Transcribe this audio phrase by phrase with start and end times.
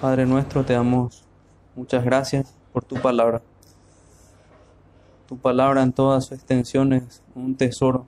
[0.00, 1.24] Padre nuestro, te damos
[1.74, 3.40] muchas gracias por tu palabra.
[5.26, 8.04] Tu palabra en todas sus extensiones, un tesoro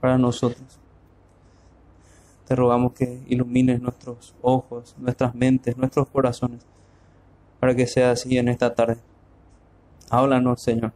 [0.00, 0.78] para nosotros.
[2.46, 6.64] Te rogamos que ilumines nuestros ojos, nuestras mentes, nuestros corazones,
[7.60, 8.96] para que sea así en esta tarde.
[10.08, 10.94] Háblanos, Señor,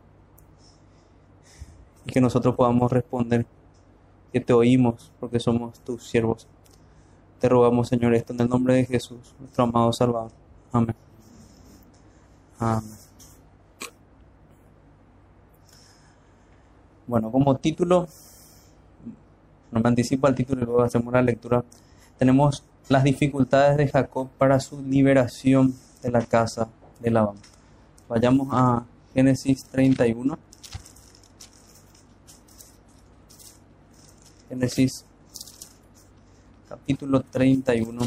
[2.07, 3.45] y que nosotros podamos responder
[4.33, 6.48] que te oímos porque somos tus siervos.
[7.41, 10.33] Te rogamos, Señor, esto en el nombre de Jesús, nuestro amado Salvador.
[10.73, 10.97] Amén.
[12.59, 12.97] Amén.
[17.06, 18.09] Bueno, como título,
[19.70, 21.62] no me anticipo al título y luego hacemos la lectura.
[22.19, 26.69] Tenemos las dificultades de Jacob para su liberación de la casa
[27.00, 27.37] de Labán.
[28.09, 30.39] Vayamos a Génesis 31.
[34.48, 35.05] Génesis
[36.87, 37.99] capítulo 31.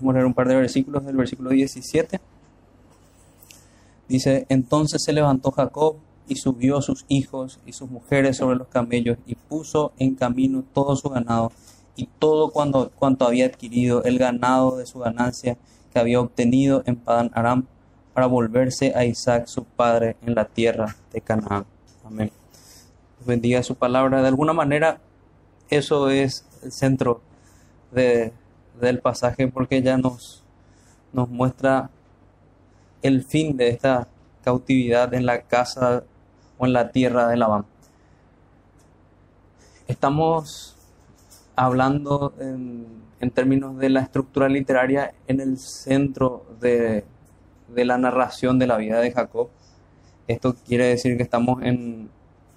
[0.00, 2.20] Vamos a leer un par de versículos del versículo 17.
[4.08, 5.94] Dice, entonces se levantó Jacob
[6.26, 10.96] y subió sus hijos y sus mujeres sobre los camellos y puso en camino todo
[10.96, 11.52] su ganado
[11.96, 15.56] y todo cuanto, cuanto había adquirido, el ganado de su ganancia
[15.92, 17.66] que había obtenido en Padan Aram,
[18.14, 21.66] para volverse a Isaac su padre en la tierra de Canaán.
[22.04, 22.30] Amén.
[23.26, 24.22] Bendiga su palabra.
[24.22, 25.00] De alguna manera,
[25.68, 27.20] eso es el centro
[27.90, 28.32] de,
[28.80, 30.44] del pasaje porque ya nos,
[31.12, 31.90] nos muestra
[33.02, 34.06] el fin de esta
[34.44, 36.04] cautividad en la casa
[36.56, 37.64] o en la tierra de Labán.
[39.88, 40.73] Estamos
[41.56, 42.86] hablando en,
[43.20, 47.04] en, términos de la estructura literaria en el centro de,
[47.68, 49.48] de, la narración de la vida de Jacob.
[50.26, 52.08] Esto quiere decir que estamos en,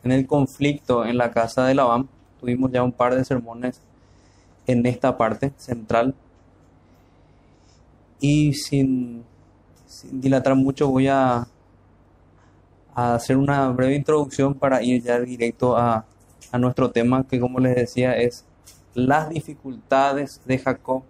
[0.04, 2.08] en el conflicto en la casa de Labán.
[2.40, 3.82] Tuvimos ya un par de sermones
[4.68, 6.14] en esta parte central.
[8.20, 9.24] Y sin,
[10.12, 11.48] dilatar mucho voy a,
[12.96, 16.06] a, hacer una breve introducción para ir ya directo a,
[16.52, 18.46] a nuestro tema que como les decía es
[18.98, 21.04] las dificultades de Jacob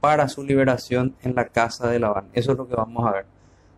[0.00, 2.30] para su liberación en la casa de Labán.
[2.32, 3.26] Eso es lo que vamos a ver.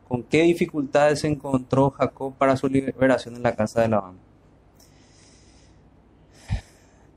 [0.06, 4.18] ¿Con qué dificultades se encontró Jacob para su liberación en la casa de Labán?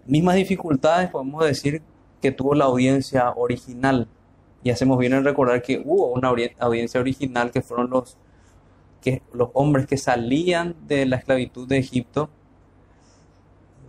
[0.07, 1.83] Mismas dificultades podemos decir
[2.19, 4.07] que tuvo la audiencia original.
[4.63, 8.17] Y hacemos bien en recordar que hubo una audiencia original que fueron los,
[9.01, 12.31] que, los hombres que salían de la esclavitud de Egipto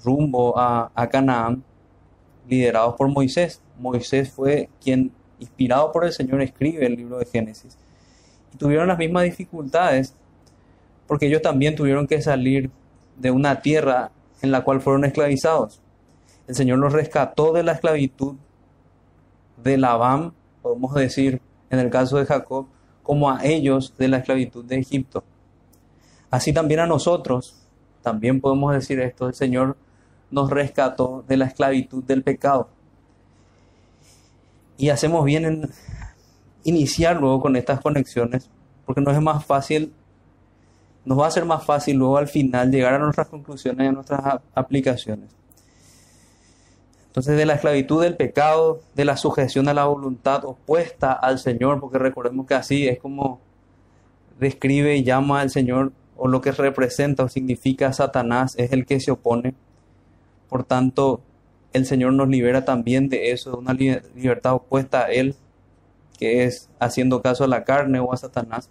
[0.05, 1.65] rumbo a, a Canaán
[2.49, 3.61] liderados por Moisés.
[3.79, 7.77] Moisés fue quien, inspirado por el Señor, escribe el libro de Génesis.
[8.53, 10.15] Y tuvieron las mismas dificultades
[11.07, 12.71] porque ellos también tuvieron que salir
[13.17, 14.11] de una tierra
[14.43, 15.81] en la cual fueron esclavizados.
[16.47, 18.37] El Señor los rescató de la esclavitud
[19.63, 21.41] de Labán, podemos decir,
[21.71, 22.67] en el caso de Jacob,
[23.03, 25.25] como a ellos de la esclavitud de Egipto.
[26.31, 27.57] Así también a nosotros,
[28.03, 29.77] también podemos decir esto, el Señor
[30.31, 32.69] nos rescató de la esclavitud del pecado.
[34.77, 35.71] Y hacemos bien en
[36.65, 38.51] iniciar luego con estas conexiones,
[38.85, 39.93] porque nos es más fácil,
[41.05, 43.93] nos va a ser más fácil luego al final llegar a nuestras conclusiones y a
[43.93, 45.31] nuestras aplicaciones.
[47.07, 51.79] Entonces, de la esclavitud del pecado, de la sujeción a la voluntad opuesta al Señor,
[51.79, 53.41] porque recordemos que así es como
[54.41, 58.99] describe y llama al Señor, o lo que representa o significa Satanás, es el que
[58.99, 59.55] se opone
[60.55, 61.21] por tanto,
[61.73, 65.35] el Señor nos libera también de eso, de una libertad opuesta a Él,
[66.17, 68.71] que es haciendo caso a la carne o a Satanás.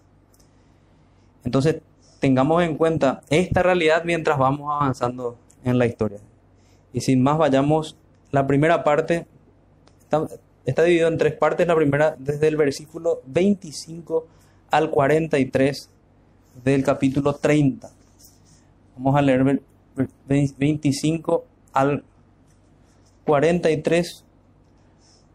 [1.44, 1.82] Entonces,
[2.22, 6.20] tengamos en cuenta esta realidad mientras vamos avanzando en la historia.
[6.94, 7.98] Y sin más, vayamos,
[8.32, 9.28] la primera parte
[10.66, 14.26] está, dividido en tres partes, la primera desde el versículo 25
[14.72, 15.90] al 43
[16.64, 17.92] del capítulo 30.
[18.96, 19.62] Vamos a leer
[20.26, 22.04] 25 al
[23.26, 24.26] 43.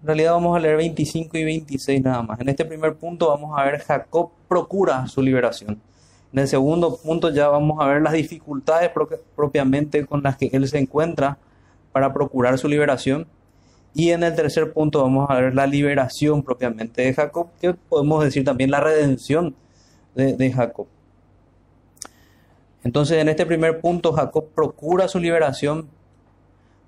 [0.00, 2.40] En realidad vamos a leer 25 y 26 nada más.
[2.40, 5.80] En este primer punto vamos a ver Jacob procura su liberación.
[6.32, 8.90] En el segundo punto ya vamos a ver las dificultades
[9.34, 11.38] propiamente con las que él se encuentra
[11.92, 13.26] para procurar su liberación.
[13.94, 18.22] Y en el tercer punto vamos a ver la liberación propiamente de Jacob, que podemos
[18.22, 19.56] decir también la redención
[20.14, 20.86] de, de Jacob.
[22.84, 25.88] Entonces en este primer punto Jacob procura su liberación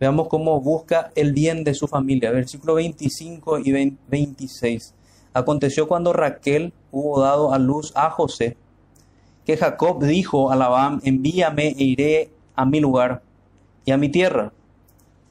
[0.00, 2.30] Veamos cómo busca el bien de su familia.
[2.30, 4.94] Versículo 25 y 26.
[5.34, 8.56] Aconteció cuando Raquel hubo dado a luz a José,
[9.44, 13.22] que Jacob dijo a Labán, envíame e iré a mi lugar
[13.84, 14.52] y a mi tierra.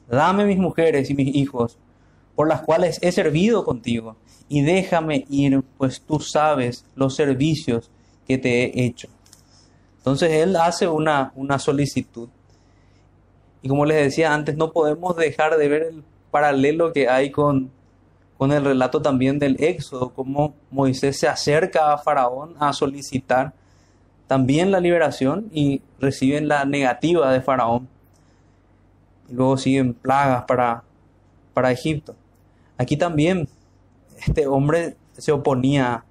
[0.08, 1.76] Dame mis mujeres y mis hijos,
[2.36, 4.16] por las cuales he servido contigo,
[4.48, 7.90] y déjame ir, pues tú sabes los servicios
[8.26, 9.08] que te he hecho.
[9.98, 12.28] Entonces él hace una, una solicitud.
[13.62, 17.70] Y como les decía antes, no podemos dejar de ver el paralelo que hay con,
[18.38, 23.52] con el relato también del Éxodo, como Moisés se acerca a Faraón a solicitar
[24.26, 27.88] también la liberación y reciben la negativa de Faraón.
[29.28, 30.84] Y luego siguen plagas para,
[31.52, 32.14] para Egipto.
[32.78, 33.48] Aquí también
[34.26, 36.04] este hombre se oponía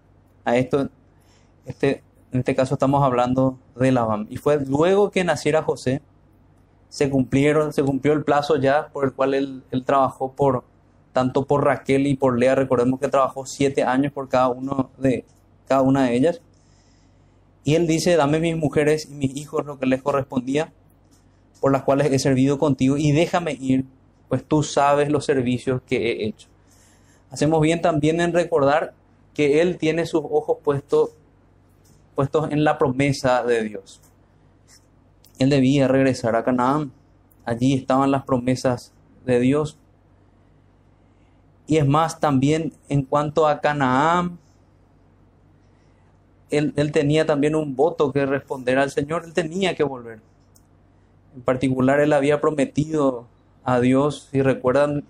[0.46, 0.90] a esto.
[1.66, 4.28] Este, en este caso estamos hablando de Labán.
[4.30, 6.02] Y fue luego que naciera José,
[6.90, 10.64] se cumplieron, se cumplió el plazo ya por el cual él, trabajó por
[11.14, 12.56] tanto por Raquel y por Lea.
[12.56, 15.24] Recordemos que trabajó siete años por cada uno de
[15.68, 16.42] cada una de ellas.
[17.64, 20.74] Y él dice, dame mis mujeres y mis hijos lo que les correspondía,
[21.62, 23.86] por las cuales he servido contigo, y déjame ir,
[24.28, 26.48] pues tú sabes los servicios que he hecho.
[27.30, 28.94] Hacemos bien también en recordar
[29.36, 31.12] que él tiene sus ojos puestos,
[32.16, 34.02] puestos en la promesa de Dios.
[35.40, 36.92] Él debía regresar a Canaán.
[37.46, 38.94] Allí estaban las promesas
[39.26, 39.78] de Dios.
[41.66, 44.38] Y es más, también en cuanto a Canaán,
[46.50, 50.20] él, tenía también un voto que responder al Señor, él tenía que volver.
[51.36, 53.28] En particular, él había prometido
[53.64, 55.04] a Dios, si recuerdan,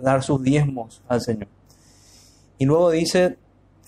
[0.00, 1.48] dar sus diezmos al Señor.
[2.58, 3.36] Y luego dice,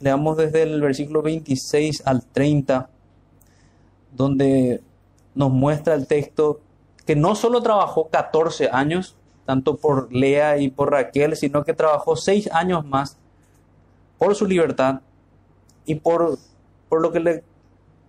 [0.00, 2.90] leamos desde el versículo 26 al 30,
[4.16, 4.80] donde
[5.36, 6.60] nos muestra el texto
[7.04, 12.16] que no solo trabajó 14 años, tanto por Lea y por Raquel, sino que trabajó
[12.16, 13.16] 6 años más
[14.18, 15.02] por su libertad
[15.84, 16.38] y por,
[16.88, 17.44] por, lo que le,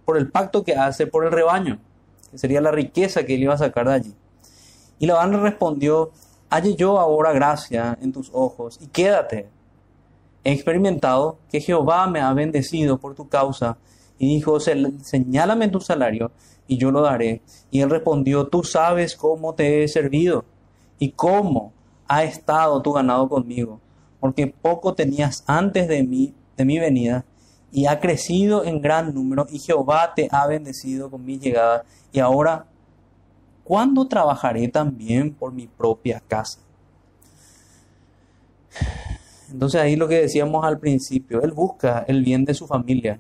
[0.03, 1.79] por el pacto que hace por el rebaño,
[2.31, 4.15] que sería la riqueza que él iba a sacar de allí.
[4.99, 6.11] Y Labán respondió,
[6.49, 9.47] halle yo ahora gracia en tus ojos y quédate.
[10.43, 13.77] He experimentado que Jehová me ha bendecido por tu causa.
[14.19, 16.31] Y dijo, señálame tu salario
[16.67, 17.41] y yo lo daré.
[17.71, 20.45] Y él respondió, tú sabes cómo te he servido
[20.99, 21.73] y cómo
[22.07, 23.79] ha estado tu ganado conmigo,
[24.19, 27.23] porque poco tenías antes de de mi venida,
[27.71, 31.83] y ha crecido en gran número, y Jehová te ha bendecido con mi llegada.
[32.11, 32.65] Y ahora,
[33.63, 36.59] ¿cuándo trabajaré también por mi propia casa?
[39.51, 43.19] Entonces ahí lo que decíamos al principio, él busca el bien de su familia,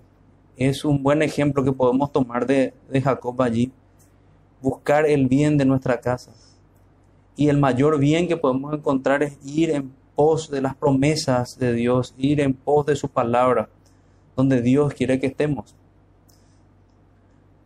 [0.57, 2.73] es un buen ejemplo que podemos tomar de,
[3.03, 3.71] Jacob allí.
[4.59, 6.33] Buscar el bien de nuestra casa.
[7.35, 11.73] Y el mayor bien que podemos encontrar es ir en pos de las promesas de
[11.73, 13.69] Dios, ir en pos de su palabra,
[14.35, 15.75] donde Dios quiere que estemos.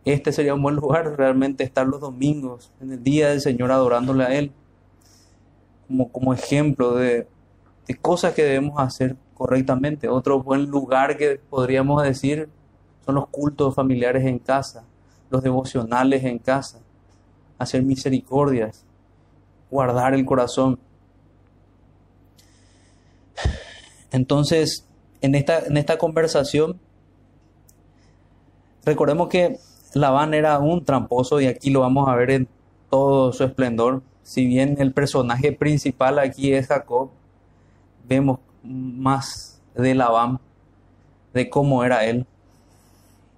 [0.04, 4.24] Este sería un buen lugar realmente estar los domingos, en el día del Señor, adorándole
[4.24, 4.52] a Él,
[5.86, 7.26] como, como ejemplo de,
[7.86, 10.08] de cosas que debemos hacer correctamente.
[10.08, 12.50] Otro buen lugar que podríamos decir
[13.04, 14.84] son los cultos familiares en casa,
[15.30, 16.80] los devocionales en casa,
[17.58, 18.84] hacer misericordias,
[19.70, 20.78] guardar el corazón.
[24.10, 24.86] Entonces,
[25.20, 26.78] en esta, en esta conversación,
[28.84, 29.58] recordemos que
[29.94, 32.48] Labán era un tramposo y aquí lo vamos a ver en
[32.90, 34.02] todo su esplendor.
[34.22, 37.10] Si bien el personaje principal aquí es Jacob,
[38.06, 40.38] vemos más de Labán,
[41.32, 42.26] de cómo era él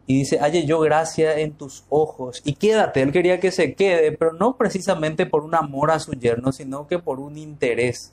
[0.07, 3.01] y dice, halle yo gracia en tus ojos y quédate.
[3.01, 6.87] Él quería que se quede, pero no precisamente por un amor a su yerno, sino
[6.87, 8.13] que por un interés.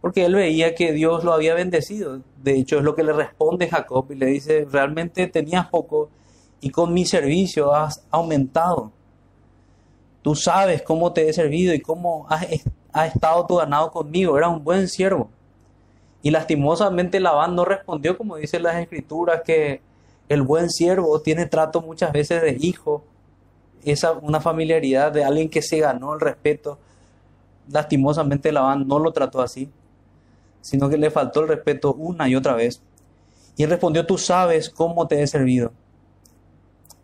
[0.00, 2.20] Porque él veía que Dios lo había bendecido.
[2.42, 6.10] De hecho, es lo que le responde Jacob y le dice, realmente tenías poco
[6.60, 8.90] y con mi servicio has aumentado.
[10.22, 12.26] Tú sabes cómo te he servido y cómo
[12.92, 14.36] ha estado tu ganado conmigo.
[14.36, 15.30] Era un buen siervo.
[16.22, 19.80] Y lastimosamente Labán no respondió como dice las escrituras que
[20.28, 23.02] el buen siervo tiene trato muchas veces de hijo,
[23.84, 26.78] esa una familiaridad de alguien que se ganó el respeto.
[27.70, 29.70] Lastimosamente Labán no lo trató así,
[30.60, 32.82] sino que le faltó el respeto una y otra vez.
[33.56, 35.72] Y él respondió, tú sabes cómo te he servido.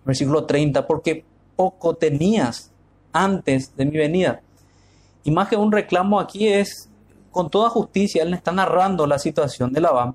[0.05, 1.25] Versículo 30, porque
[1.57, 2.71] poco tenías
[3.13, 4.43] antes de mi venida.
[5.23, 6.91] Y más que un reclamo aquí es,
[7.31, 10.15] con toda justicia, él está narrando la situación de Labán,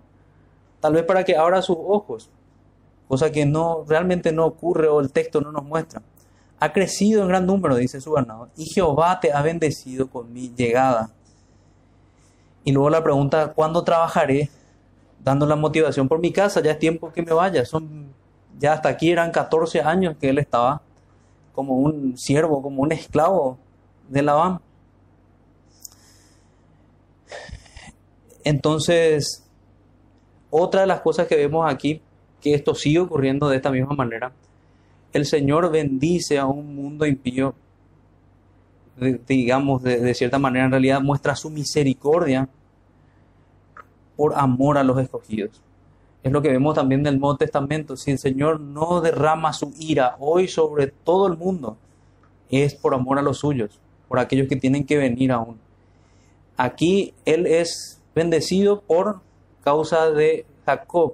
[0.80, 2.30] tal vez para que abra sus ojos
[3.10, 6.02] cosa que no realmente no ocurre o el texto no nos muestra.
[6.62, 10.54] Ha crecido en gran número, dice su ganado, y Jehová te ha bendecido con mi
[10.56, 11.10] llegada.
[12.64, 14.50] Y luego la pregunta, ¿cuándo trabajaré
[15.24, 17.66] dando la motivación por mi casa, ya es tiempo que me vaya.
[17.66, 18.14] Son,
[18.58, 20.82] ya hasta aquí eran 14 años que él estaba
[21.54, 23.58] como un siervo, como un esclavo
[24.08, 24.62] de Labán.
[28.44, 29.46] Entonces,
[30.50, 32.02] otra de las cosas que vemos aquí,
[32.42, 34.32] que esto sigue ocurriendo de esta misma manera,
[35.14, 37.54] el Señor bendice a un mundo impío,
[39.28, 42.48] digamos, de, de cierta manera, en realidad muestra su misericordia
[44.16, 45.62] por amor a los escogidos.
[46.22, 47.96] Es lo que vemos también en el Nuevo Testamento.
[47.96, 51.78] Si el Señor no derrama su ira hoy sobre todo el mundo,
[52.50, 55.58] es por amor a los suyos, por aquellos que tienen que venir aún.
[56.58, 59.22] Aquí Él es bendecido por
[59.64, 61.14] causa de Jacob.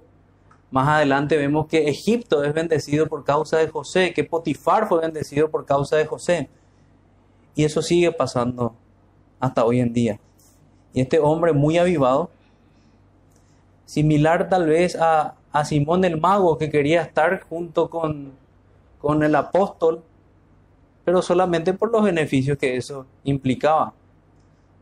[0.72, 5.50] Más adelante vemos que Egipto es bendecido por causa de José, que Potifar fue bendecido
[5.50, 6.50] por causa de José.
[7.56, 8.76] Y eso sigue pasando
[9.40, 10.20] hasta hoy en día.
[10.94, 12.30] Y este hombre muy avivado
[13.86, 18.34] similar tal vez a, Simón el mago que quería estar junto con,
[19.00, 20.04] con el apóstol,
[21.06, 23.94] pero solamente por los beneficios que eso implicaba,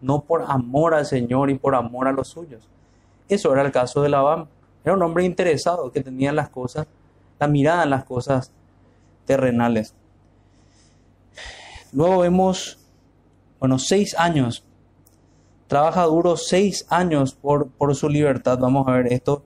[0.02, 2.68] no por amor al Señor y por amor a los suyos.
[3.30, 4.48] Eso era el caso de Labán.
[4.84, 6.88] Era un hombre interesado que tenía las cosas,
[7.40, 8.52] la mirada en las cosas
[9.25, 9.94] terrenales.
[11.92, 12.80] Luego vemos,
[13.60, 14.63] bueno, seis años
[15.74, 18.60] trabaja duro seis años por, por su libertad.
[18.60, 19.42] Vamos a ver esto.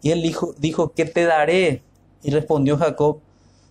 [0.00, 1.82] Y él dijo, dijo, ¿qué te daré?
[2.22, 3.18] Y respondió Jacob,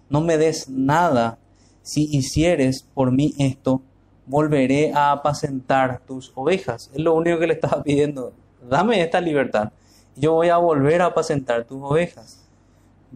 [0.10, 1.38] no me des nada.
[1.84, 3.82] Si hicieres por mí esto,
[4.25, 6.92] volveré a apacentar tus ovejas.
[6.94, 8.34] Es lo único que le estaba pidiendo.
[8.70, 9.72] Dame esta libertad.
[10.15, 12.48] Yo voy a volver a apacentar tus ovejas.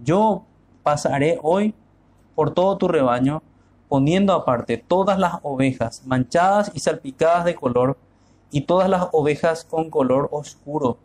[0.04, 0.46] Yo
[0.84, 1.74] pasaré hoy
[2.36, 3.42] por todo tu rebaño,
[3.88, 7.98] poniendo aparte todas las ovejas manchadas y salpicadas de color
[8.52, 10.98] y todas las ovejas con color oscuro,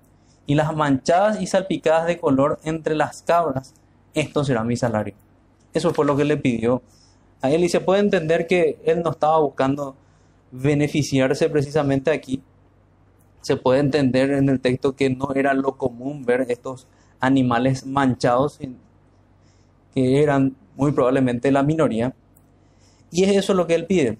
[0.46, 3.74] y las manchadas y salpicadas de color entre las cabras.
[4.14, 5.14] Esto será mi salario.
[5.72, 6.82] Eso fue lo que le pidió
[7.42, 9.96] a él y se puede entender que él no estaba buscando
[10.50, 12.42] beneficiarse precisamente aquí.
[13.40, 16.86] Se puede entender en el texto que no era lo común ver estos
[17.20, 18.58] animales manchados,
[19.94, 22.14] que eran muy probablemente la minoría.
[23.10, 24.18] Y es eso lo que él pide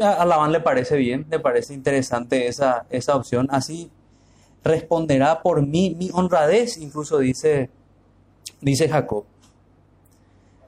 [0.00, 3.48] a Labán le parece bien, le parece interesante esa, esa opción.
[3.50, 3.90] Así
[4.62, 7.70] responderá por mí mi honradez, incluso dice,
[8.60, 9.24] dice Jacob.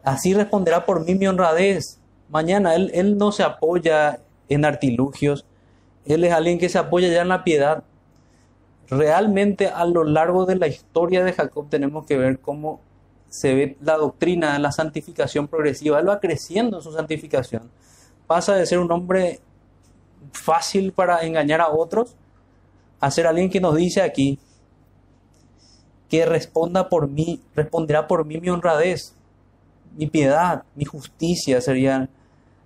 [0.02, 1.98] Así responderá por mí mi honradez.
[2.28, 5.44] Mañana él, él no se apoya en artilugios,
[6.06, 7.84] él es alguien que se apoya ya en la piedad.
[8.88, 12.80] Realmente a lo largo de la historia de Jacob tenemos que ver cómo
[13.28, 15.98] se ve la doctrina de la santificación progresiva.
[15.98, 17.70] Él va creciendo en su santificación
[18.26, 19.40] pasa de ser un hombre
[20.32, 22.14] fácil para engañar a otros
[23.00, 24.38] a ser alguien que nos dice aquí
[26.08, 29.14] que responda por mí, responderá por mí mi honradez,
[29.96, 32.08] mi piedad, mi justicia serían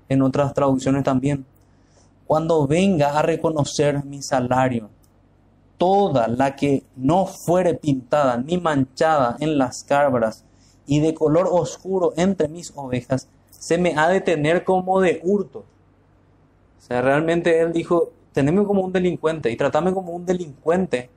[0.08, 1.46] en otras traducciones también.
[2.30, 4.88] Cuando venga a reconocer mi salario,
[5.78, 10.44] toda la que no fuere pintada ni manchada en las cabras
[10.86, 15.64] y de color oscuro entre mis ovejas, se me ha de tener como de hurto.
[16.78, 21.10] O sea, realmente él dijo, teneme como un delincuente y tratame como un delincuente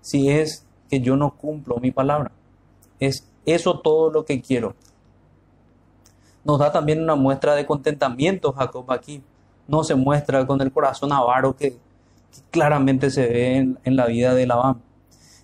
[0.00, 2.32] si es que yo no cumplo mi palabra.
[3.00, 4.74] Es eso todo lo que quiero.
[6.42, 9.22] Nos da también una muestra de contentamiento Jacob aquí.
[9.66, 11.76] No se muestra con el corazón avaro que,
[12.50, 14.82] claramente se ve en, la vida de Labán.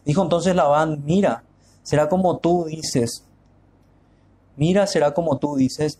[0.04, 1.44] Dijo entonces Labán, mira,
[1.82, 3.24] será como tú dices.
[4.56, 5.98] Mira, será como tú dices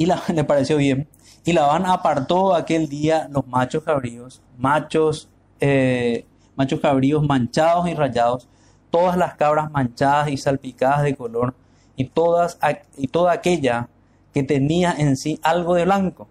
[0.00, 1.06] y le pareció bien.
[1.44, 5.28] Y Labán apartó aquel día los machos cabríos, machos,
[5.60, 6.24] eh,
[6.56, 8.48] machos cabríos manchados y rayados,
[8.90, 11.54] todas las cabras manchadas y salpicadas de color,
[11.96, 12.58] y, todas,
[12.96, 13.88] y toda aquella
[14.32, 16.28] que tenía en sí algo de blanco,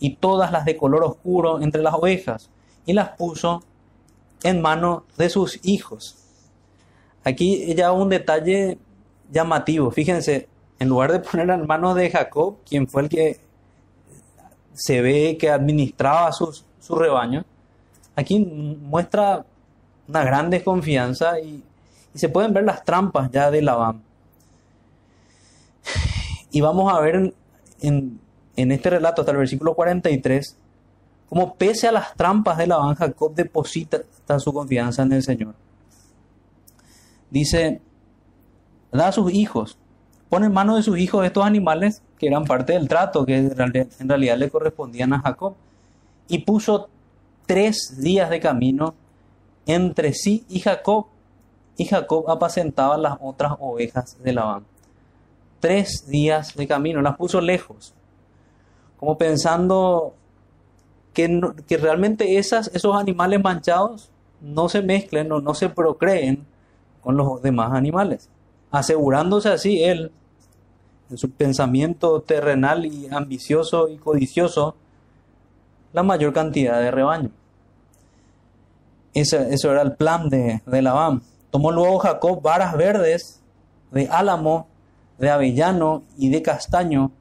[0.00, 2.50] y todas las de color oscuro entre las ovejas,
[2.86, 3.62] y las puso
[4.42, 6.16] en manos de sus hijos.
[7.24, 8.78] Aquí ya un detalle
[9.30, 10.48] llamativo, fíjense,
[10.78, 13.40] en lugar de poner en manos de Jacob, quien fue el que
[14.74, 17.44] se ve que administraba sus, su rebaño,
[18.14, 19.44] aquí muestra
[20.06, 21.64] una gran desconfianza y,
[22.14, 24.02] se pueden ver las trampas ya de Labán.
[26.50, 27.34] Y vamos a ver
[27.80, 28.20] en,
[28.56, 30.56] en este relato hasta el versículo 43,
[31.28, 34.00] como pese a las trampas de Labán, Jacob deposita
[34.38, 35.54] su confianza en el Señor.
[37.30, 37.80] Dice,
[38.90, 39.78] da a sus hijos
[40.28, 44.08] pone en manos de sus hijos estos animales que eran parte del trato, que en
[44.08, 45.54] realidad le correspondían a Jacob,
[46.28, 46.88] y puso
[47.46, 48.94] tres días de camino
[49.66, 51.06] entre sí y Jacob,
[51.76, 54.64] y Jacob apacentaba las otras ovejas de Labán.
[55.60, 57.94] Tres días de camino, las puso lejos,
[58.98, 60.14] como pensando
[61.12, 64.10] que, que realmente esos animales manchados
[64.40, 66.46] no se mezclen o no se procreen
[67.02, 68.28] con los demás animales,
[68.70, 70.12] asegurándose así él,
[71.10, 74.76] en su pensamiento terrenal y ambicioso y codicioso,
[75.92, 77.30] la mayor cantidad de rebaño.
[79.14, 81.22] Eso, eso era el plan de, de Labán.
[81.50, 83.40] Tomó luego Jacob varas verdes
[83.90, 84.68] de álamo,
[85.18, 87.12] de avellano y de castaño,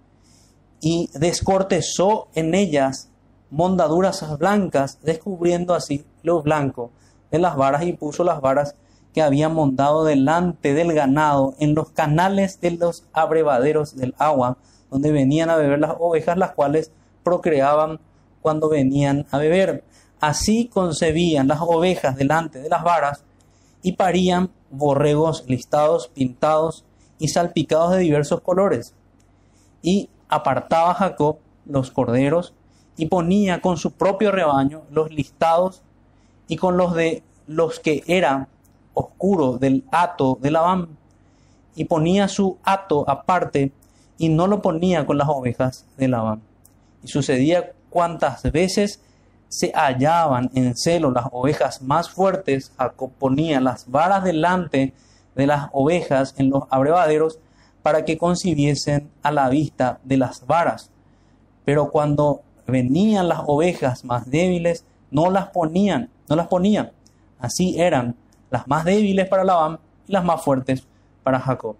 [0.79, 3.09] y descortezó en ellas
[3.49, 6.91] mondaduras blancas, descubriendo así lo blanco
[7.31, 8.75] de las varas y puso las varas
[9.13, 14.57] que había montado delante del ganado en los canales de los abrevaderos del agua,
[14.91, 16.91] donde venían a beber las ovejas, las cuales
[17.23, 17.99] procreaban
[18.41, 19.83] cuando venían a beber.
[20.19, 23.23] Así concebían las ovejas delante de las varas
[23.81, 26.85] y parían borregos listados, pintados
[27.19, 28.93] y salpicados de diversos colores.
[29.81, 32.53] Y apartaba Jacob los corderos
[32.95, 35.81] y ponía con su propio rebaño los listados
[36.47, 38.47] y con los de los que eran
[38.93, 40.97] oscuros del hato de Labán,
[41.75, 43.71] y ponía su hato aparte
[44.17, 46.41] y no lo ponía con las ovejas de Labán.
[47.03, 48.99] Y sucedía cuantas veces
[49.49, 54.93] se hallaban en celo las ovejas más fuertes, Jacob ponía las varas delante
[55.37, 57.39] de las ovejas en los abrevaderos
[57.83, 60.91] para que concibiesen a la vista de las varas.
[61.63, 66.91] Pero cuando venían las ovejas más débiles, no las ponían, no las ponían.
[67.39, 68.15] Así eran
[68.49, 70.85] las más débiles para Labán y las más fuertes
[71.23, 71.75] para Jacob.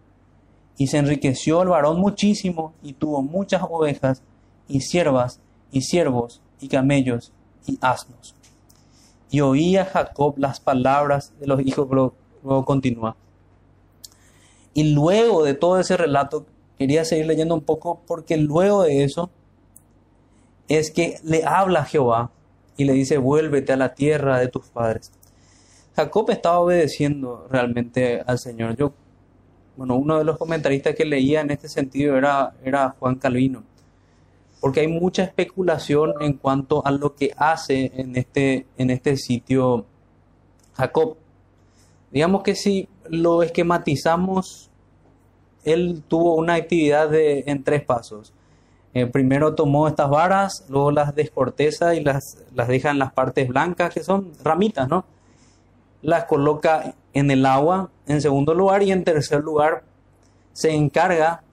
[0.77, 4.21] Y se enriqueció el varón muchísimo y tuvo muchas ovejas
[4.67, 5.39] y siervas
[5.71, 7.31] y siervos y camellos
[7.65, 8.35] y asnos.
[9.29, 13.15] Y oía Jacob las palabras de los hijos, luego, continúa.
[14.77, 16.45] Y luego de todo ese relato,
[16.77, 19.31] quería seguir leyendo un poco porque luego de eso
[20.67, 22.29] es que le habla a Jehová
[22.77, 25.11] y le dice, vuélvete a la tierra de tus padres.
[25.95, 28.77] Jacob estaba obedeciendo realmente al Señor.
[28.77, 28.93] Yo,
[29.77, 33.63] bueno, uno de los comentaristas que leía en este sentido era, era Juan Calvino,
[34.61, 39.87] porque hay mucha especulación en cuanto a lo que hace en este, en este sitio
[40.75, 41.17] Jacob.
[42.11, 44.66] Digamos que si lo esquematizamos,
[45.63, 48.33] él tuvo una actividad de, en tres pasos.
[48.93, 53.47] Eh, primero tomó estas varas, luego las descorteza y las, las deja en las partes
[53.47, 55.05] blancas, que son ramitas, ¿no?
[56.01, 59.83] Las coloca en el agua, en segundo lugar, y en tercer lugar,
[60.53, 61.43] se encarga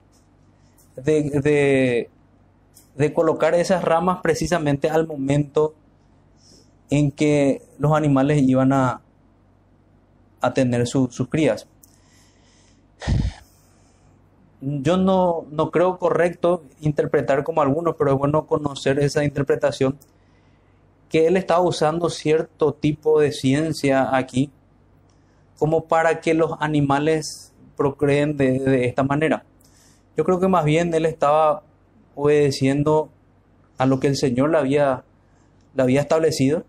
[0.96, 2.08] de,
[2.96, 5.74] de, colocar esas ramas precisamente al momento
[6.88, 9.00] en que los animales iban a,
[10.40, 11.66] a tener sus crías
[14.64, 19.98] yo no, no creo correcto interpretar como algunos, pero es bueno conocer esa interpretación,
[21.08, 24.50] que él estaba usando cierto tipo de ciencia aquí,
[25.58, 29.44] como para que los animales procreen de, esta manera.
[30.16, 31.62] Yo creo que más bien él estaba
[32.14, 33.10] obedeciendo
[33.76, 35.04] a lo que el Señor le había,
[35.74, 36.64] le había establecido.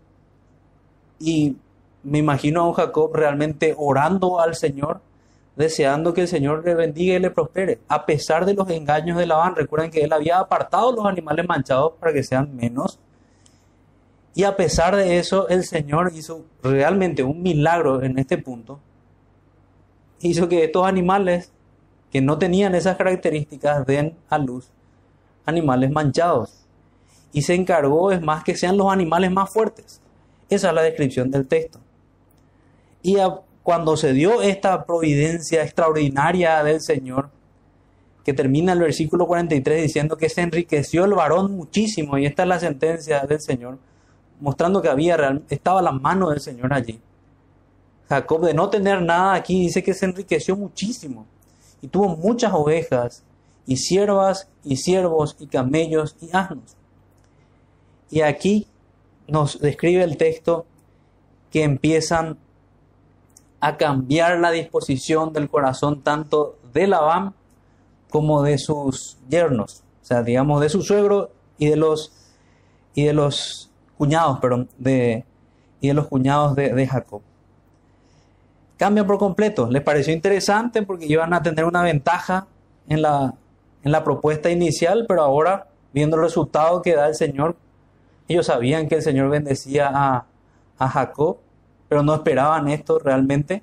[1.18, 1.56] Y
[2.02, 5.00] me imagino a un Jacob realmente orando al Señor
[5.56, 9.26] deseando que el Señor le bendiga y le prospere, a pesar de los engaños de
[9.26, 9.56] Labán.
[9.56, 13.00] Recuerden que él había apartado los animales manchados para que sean menos.
[14.34, 18.80] Y a pesar de eso, el Señor hizo realmente un milagro en este punto.
[20.20, 21.50] Hizo que estos animales
[22.12, 24.70] que no tenían esas características den a luz
[25.46, 26.66] animales manchados.
[27.32, 30.00] Y se encargó, es más, que sean los animales más fuertes.
[30.48, 31.80] Esa es la descripción del texto.
[33.02, 37.30] Y a, cuando se dio esta providencia extraordinaria del Señor,
[38.24, 42.48] que termina el versículo 43 diciendo que se enriqueció el varón muchísimo, y esta es
[42.48, 43.78] la sentencia del Señor,
[44.38, 47.00] mostrando que había estaba la mano del Señor allí.
[48.08, 51.26] Jacob, de no tener nada aquí, dice que se enriqueció muchísimo
[51.82, 53.24] y tuvo muchas ovejas,
[53.66, 56.76] y siervas, y siervos, y camellos, y asnos.
[58.12, 58.68] Y aquí
[59.26, 60.66] nos describe el texto
[61.50, 62.38] que empiezan
[63.60, 67.34] a cambiar la disposición del corazón tanto de Labán
[68.10, 72.12] como de sus yernos, o sea, digamos de su suegro y de los
[72.94, 75.24] y de los cuñados, perdón, de
[75.80, 77.20] y de los cuñados de, Jacob.
[78.76, 79.70] Cambia por completo.
[79.70, 82.46] Les pareció interesante porque iban a tener una ventaja
[82.88, 83.34] en la,
[83.82, 87.56] en la propuesta inicial, pero ahora, viendo el resultado que da el Señor,
[88.28, 90.26] ellos sabían que el Señor bendecía a,
[90.78, 91.38] a Jacob
[91.88, 93.62] pero no esperaban esto realmente.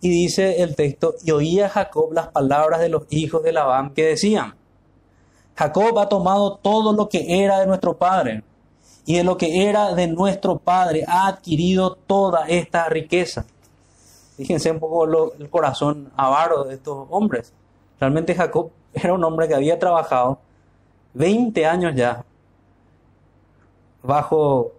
[0.00, 4.06] Y dice el texto, y oía Jacob las palabras de los hijos de Labán que
[4.06, 4.54] decían,
[5.54, 8.42] Jacob ha tomado todo lo que era de nuestro padre,
[9.04, 13.44] y de lo que era de nuestro padre ha adquirido toda esta riqueza.
[14.36, 17.52] Fíjense un poco el corazón avaro de estos hombres.
[17.98, 20.38] Realmente Jacob era un hombre que había trabajado
[21.14, 22.24] 20 años ya
[24.02, 24.72] bajo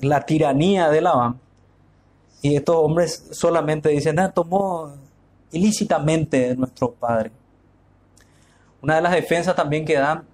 [0.00, 1.38] la tiranía de Labán.
[2.40, 4.92] Y estos hombres solamente dicen, ah, tomó
[5.52, 7.30] ilícitamente de nuestro padre.
[8.80, 10.24] Una de las defensas también que dan,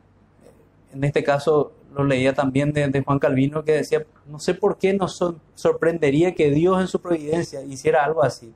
[0.92, 4.92] en este caso lo leía también de, Juan Calvino, que decía, no sé por qué
[4.94, 5.22] nos
[5.54, 8.52] sorprendería que Dios en su providencia hiciera algo así.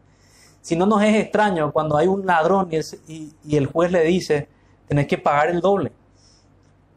[0.61, 2.71] Si no nos es extraño cuando hay un ladrón
[3.09, 4.49] y, y el juez le dice,
[4.87, 5.93] tenés que pagar el doble.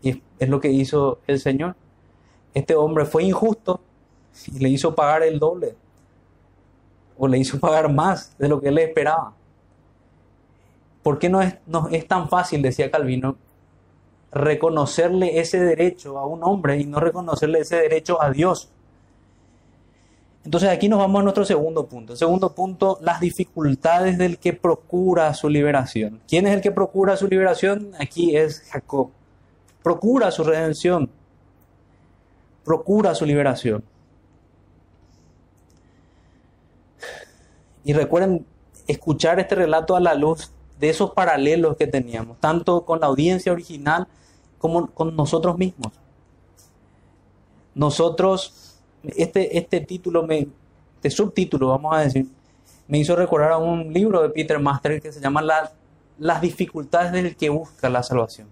[0.04, 1.76] Y es lo que hizo el Señor.
[2.54, 3.82] Este hombre fue injusto
[4.48, 5.76] y le hizo pagar el doble.
[7.18, 9.34] O le hizo pagar más de lo que él esperaba.
[11.04, 13.38] ¿Por qué no es, no es tan fácil, decía Calvino,
[14.32, 18.70] reconocerle ese derecho a un hombre y no reconocerle ese derecho a Dios?
[20.46, 22.16] Entonces aquí nos vamos a nuestro segundo punto.
[22.16, 26.22] Segundo punto, las dificultades del que procura su liberación.
[26.28, 27.94] ¿Quién es el que procura su liberación?
[28.00, 29.10] Aquí es Jacob.
[29.82, 31.10] Procura su redención.
[32.64, 33.84] Procura su liberación.
[37.86, 38.46] Y recuerden
[38.88, 43.54] escuchar este relato a la luz de esos paralelos que teníamos, tanto con la audiencia
[43.54, 44.08] original
[44.58, 45.94] como con nosotros mismos.
[47.74, 48.76] Nosotros
[49.16, 50.48] este, este título, me,
[50.96, 52.28] este subtítulo, vamos a decir,
[52.88, 55.42] me hizo recordar a un libro de Peter Master que se llama
[56.18, 58.48] Las dificultades del que busca la salvación.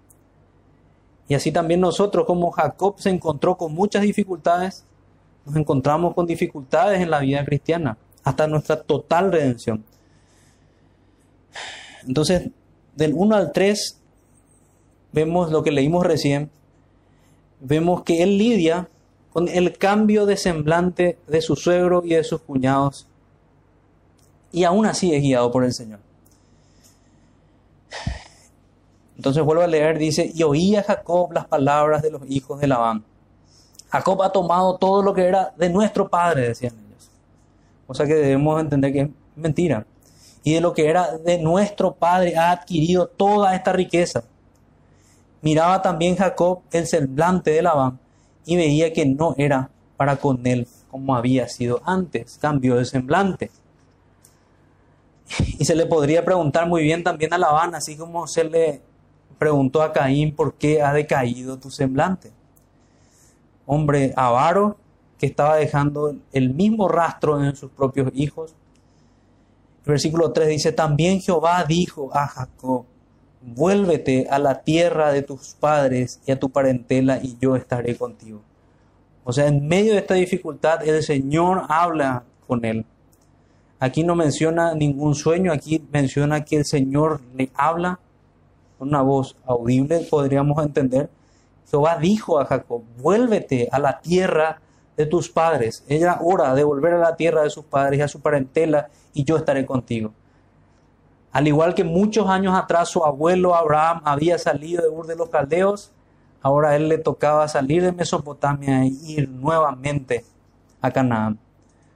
[1.28, 4.86] Y así también nosotros, como Jacob se encontró con muchas dificultades,
[5.46, 9.84] nos encontramos con dificultades en la vida cristiana, hasta nuestra total redención.
[12.08, 12.50] Entonces,
[12.96, 14.00] del 1 al 3,
[15.12, 16.50] vemos lo que leímos recién,
[17.60, 18.88] vemos que él lidia
[19.32, 23.08] con el cambio de semblante de su suegro y de sus cuñados.
[24.52, 26.00] Y aún así es guiado por el Señor.
[29.16, 33.04] Entonces vuelvo a leer, dice, y oía Jacob las palabras de los hijos de Labán.
[33.90, 36.83] Jacob ha tomado todo lo que era de nuestro padre, decían.
[37.88, 39.86] O sea que debemos entender que es mentira.
[40.43, 44.24] Y de lo que era de nuestro padre ha adquirido toda esta riqueza.
[45.41, 48.00] Miraba también Jacob el semblante de Labán
[48.46, 53.50] y veía que no era para con él como había sido antes, cambió de semblante.
[55.58, 58.82] Y se le podría preguntar muy bien también a Labán, así como se le
[59.39, 62.32] preguntó a Caín por qué ha decaído tu semblante.
[63.65, 64.78] Hombre avaro
[65.24, 68.54] que estaba dejando el mismo rastro en sus propios hijos.
[69.86, 72.84] versículo 3 dice, también Jehová dijo a Jacob,
[73.42, 78.42] vuélvete a la tierra de tus padres y a tu parentela y yo estaré contigo.
[79.24, 82.86] O sea, en medio de esta dificultad el Señor habla con él.
[83.80, 87.98] Aquí no menciona ningún sueño, aquí menciona que el Señor le habla
[88.78, 91.10] con una voz audible, podríamos entender.
[91.72, 94.60] Jehová dijo a Jacob, vuélvete a la tierra
[94.98, 95.84] de tus padres.
[95.88, 99.24] Era hora de volver a la tierra de sus padres y a su parentela y
[99.24, 100.12] yo estaré contigo.
[101.32, 105.30] Al igual que muchos años atrás su abuelo Abraham había salido de Ur de los
[105.30, 105.92] Caldeos,
[106.42, 110.26] ahora a él le tocaba salir de Mesopotamia e ir nuevamente
[110.80, 111.40] a Canaán.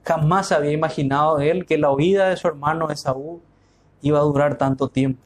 [0.04, 3.40] Jamás había imaginado él que la huida de su hermano Esaú
[4.02, 5.22] iba a durar tanto tiempo.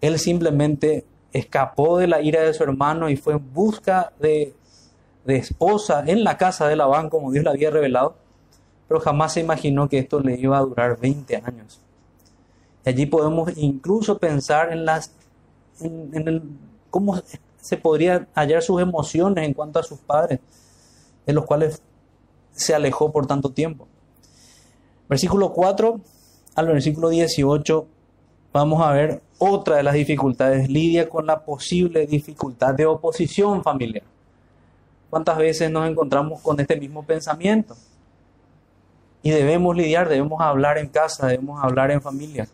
[0.00, 4.54] Él simplemente escapó de la ira de su hermano y fue en busca de,
[5.26, 8.16] de esposa en la casa de Labán, como Dios le había revelado,
[8.88, 11.80] pero jamás se imaginó que esto le iba a durar 20 años
[12.86, 15.12] allí podemos incluso pensar en las
[15.80, 16.42] en, el,
[16.88, 17.20] cómo
[17.60, 20.40] se podría hallar sus emociones en cuanto a sus padres,
[21.26, 21.82] de los cuales
[22.52, 23.86] se alejó por tanto tiempo.
[25.08, 26.00] Versículo 4
[26.54, 27.86] al versículo 18
[28.52, 30.70] vamos a ver otra de las dificultades.
[30.70, 34.04] Lidia con la posible dificultad de oposición familiar.
[35.16, 37.74] ¿Cuántas veces nos encontramos con este mismo pensamiento?
[39.22, 42.46] Y debemos lidiar, debemos hablar en casa, debemos hablar en familia.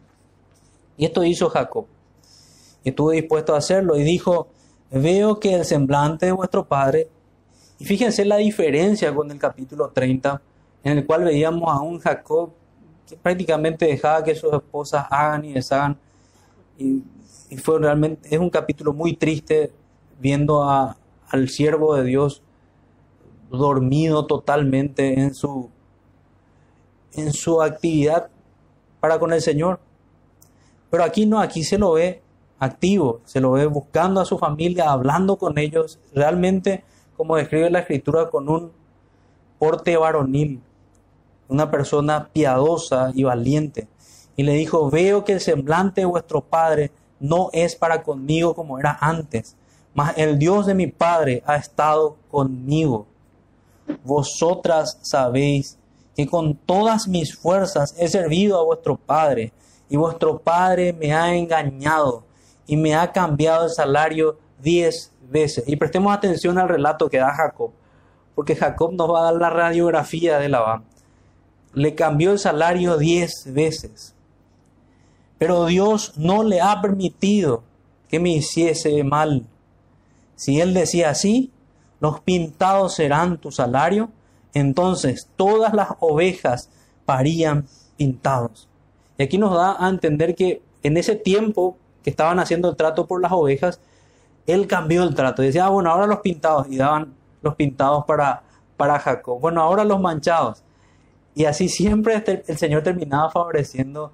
[0.96, 1.87] Y esto hizo Jacob.
[2.85, 4.46] Y estuvo dispuesto a hacerlo y dijo,
[4.92, 7.09] veo que el semblante de vuestro padre,
[7.81, 10.40] y fíjense la diferencia con el capítulo 30,
[10.85, 12.53] en el cual veíamos a un Jacob
[13.09, 15.98] que prácticamente dejaba que sus esposas hagan y deshagan.
[16.79, 17.03] Y,
[17.51, 19.72] y fue realmente, es un capítulo muy triste
[20.20, 20.96] viendo a,
[21.29, 22.40] al siervo de Dios
[23.53, 25.71] dormido totalmente en su
[27.15, 28.31] en su actividad
[29.01, 29.81] para con el Señor.
[30.91, 32.23] Pero aquí no, aquí se lo ve
[32.59, 36.85] activo, se lo ve buscando a su familia, hablando con ellos, realmente,
[37.17, 38.73] como describe la escritura, con un
[39.59, 40.61] porte varonil,
[41.49, 43.88] una persona piadosa y valiente.
[44.37, 48.79] Y le dijo, veo que el semblante de vuestro Padre no es para conmigo como
[48.79, 49.57] era antes,
[49.95, 53.07] mas el Dios de mi Padre ha estado conmigo.
[54.05, 55.78] Vosotras sabéis
[56.16, 59.52] que con todas mis fuerzas he servido a vuestro Padre,
[59.88, 62.24] y vuestro Padre me ha engañado
[62.66, 65.64] y me ha cambiado el salario diez veces.
[65.66, 67.70] Y prestemos atención al relato que da Jacob,
[68.35, 70.85] porque Jacob nos va a dar la radiografía de Labán.
[71.74, 74.14] Le cambió el salario diez veces.
[75.38, 77.62] Pero Dios no le ha permitido
[78.09, 79.46] que me hiciese mal.
[80.37, 81.50] Si él decía así,
[82.03, 84.11] los pintados serán tu salario,
[84.55, 86.69] entonces todas las ovejas
[87.07, 88.69] parían pintados.
[89.17, 93.07] Y aquí nos da a entender que en ese tiempo que estaban haciendo el trato
[93.07, 93.79] por las ovejas,
[94.49, 95.43] él cambió el trato.
[95.43, 96.67] Decía, ah, bueno, ahora los pintados.
[96.69, 98.43] Y daban los pintados para,
[98.77, 99.38] para Jacob.
[99.38, 100.65] Bueno, ahora los manchados.
[101.37, 104.11] Y así siempre este, el Señor terminaba favoreciendo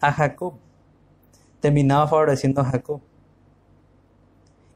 [0.00, 0.54] a Jacob.
[1.58, 3.00] Terminaba favoreciendo a Jacob.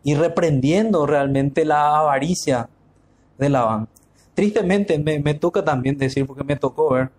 [0.03, 2.69] Y reprendiendo realmente la avaricia
[3.37, 3.89] de Labán.
[4.35, 7.11] Tristemente me, me toca también decir, porque me tocó ver,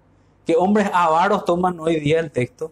[0.46, 2.72] que hombres avaros toman hoy día el texto.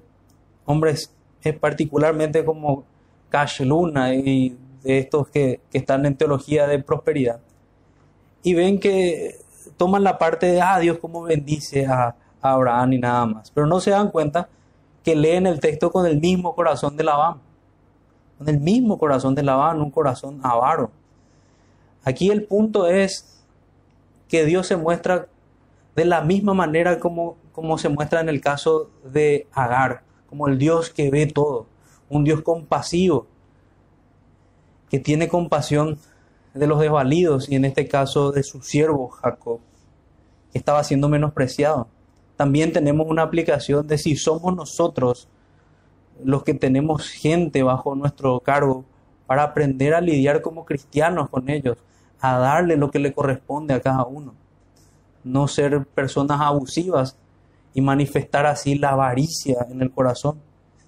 [0.65, 2.83] Hombres eh, particularmente como
[3.29, 7.39] Cash Luna y de estos que, que están en teología de prosperidad.
[8.43, 9.37] Y ven que
[9.77, 13.51] toman la parte de, ah, Dios cómo bendice a, Abraham y nada más.
[13.51, 14.47] Pero no se dan cuenta
[15.03, 17.37] que leen el texto con el mismo corazón de Labán.
[18.37, 20.91] Con el mismo corazón de Labán, un corazón avaro.
[22.03, 23.43] Aquí el punto es
[24.27, 25.27] que Dios se muestra
[25.95, 30.57] de la misma manera como, como se muestra en el caso de Agar, como el
[30.57, 31.65] Dios que ve todo,
[32.09, 33.27] un Dios compasivo,
[34.89, 35.97] que tiene compasión
[36.53, 39.59] de los desvalidos y en este caso de su siervo Jacob
[40.53, 41.87] estaba siendo menospreciado.
[42.35, 45.27] También tenemos una aplicación de si somos nosotros
[46.23, 48.85] los que tenemos gente bajo nuestro cargo
[49.25, 51.77] para aprender a lidiar como cristianos con ellos,
[52.19, 54.33] a darle lo que le corresponde a cada uno.
[55.23, 57.17] No ser personas abusivas
[57.73, 60.39] y manifestar así la avaricia en el corazón,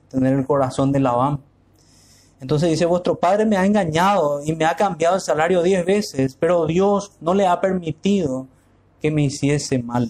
[0.10, 1.40] tener el corazón de Labán.
[2.40, 6.38] Entonces dice, vuestro padre me ha engañado y me ha cambiado el salario diez veces,
[6.40, 8.48] pero Dios no le ha permitido
[9.02, 10.10] que me hiciese mal.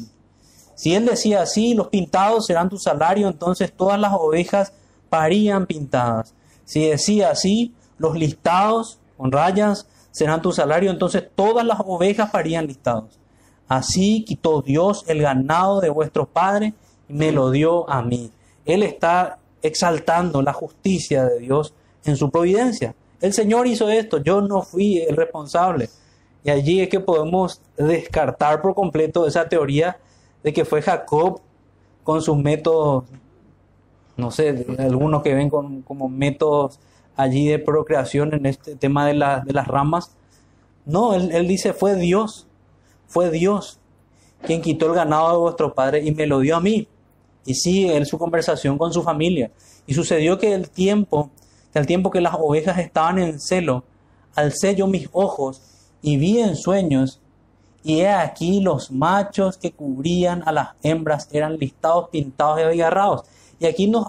[0.76, 4.72] Si él decía así, los pintados serán tu salario, entonces todas las ovejas
[5.10, 6.34] parían pintadas.
[6.66, 12.68] Si decía así, los listados con rayas serán tu salario, entonces todas las ovejas parían
[12.68, 13.20] listados.
[13.68, 16.74] Así quitó Dios el ganado de vuestro padre
[17.08, 18.32] y me lo dio a mí.
[18.66, 22.96] Él está exaltando la justicia de Dios en su providencia.
[23.22, 25.90] El Señor hizo esto, yo no fui el responsable.
[26.44, 29.98] Y allí es que podemos descartar por completo esa teoría
[30.44, 31.42] de que fue Jacob
[32.04, 33.04] con sus métodos,
[34.20, 36.80] no sé, algunos que ven con, como métodos
[37.16, 40.16] allí de procreación en este tema de, de las ramas.
[40.86, 42.48] No, él, él dice, fue Dios,
[43.08, 43.80] fue Dios
[44.42, 46.88] quien quitó el ganado de vuestro padre y me lo dio a mí.
[47.46, 49.52] Y sigue él su conversación con su familia.
[49.86, 51.30] Y sucedió que el tiempo,
[51.74, 53.84] que al tiempo que las ovejas estaban en celo,
[54.36, 55.62] alcé yo mis ojos
[56.02, 57.20] y vi en sueños,
[57.84, 63.24] y he aquí los machos que cubrían a las hembras eran listados, pintados y agarrados.
[63.60, 64.08] Y aquí nos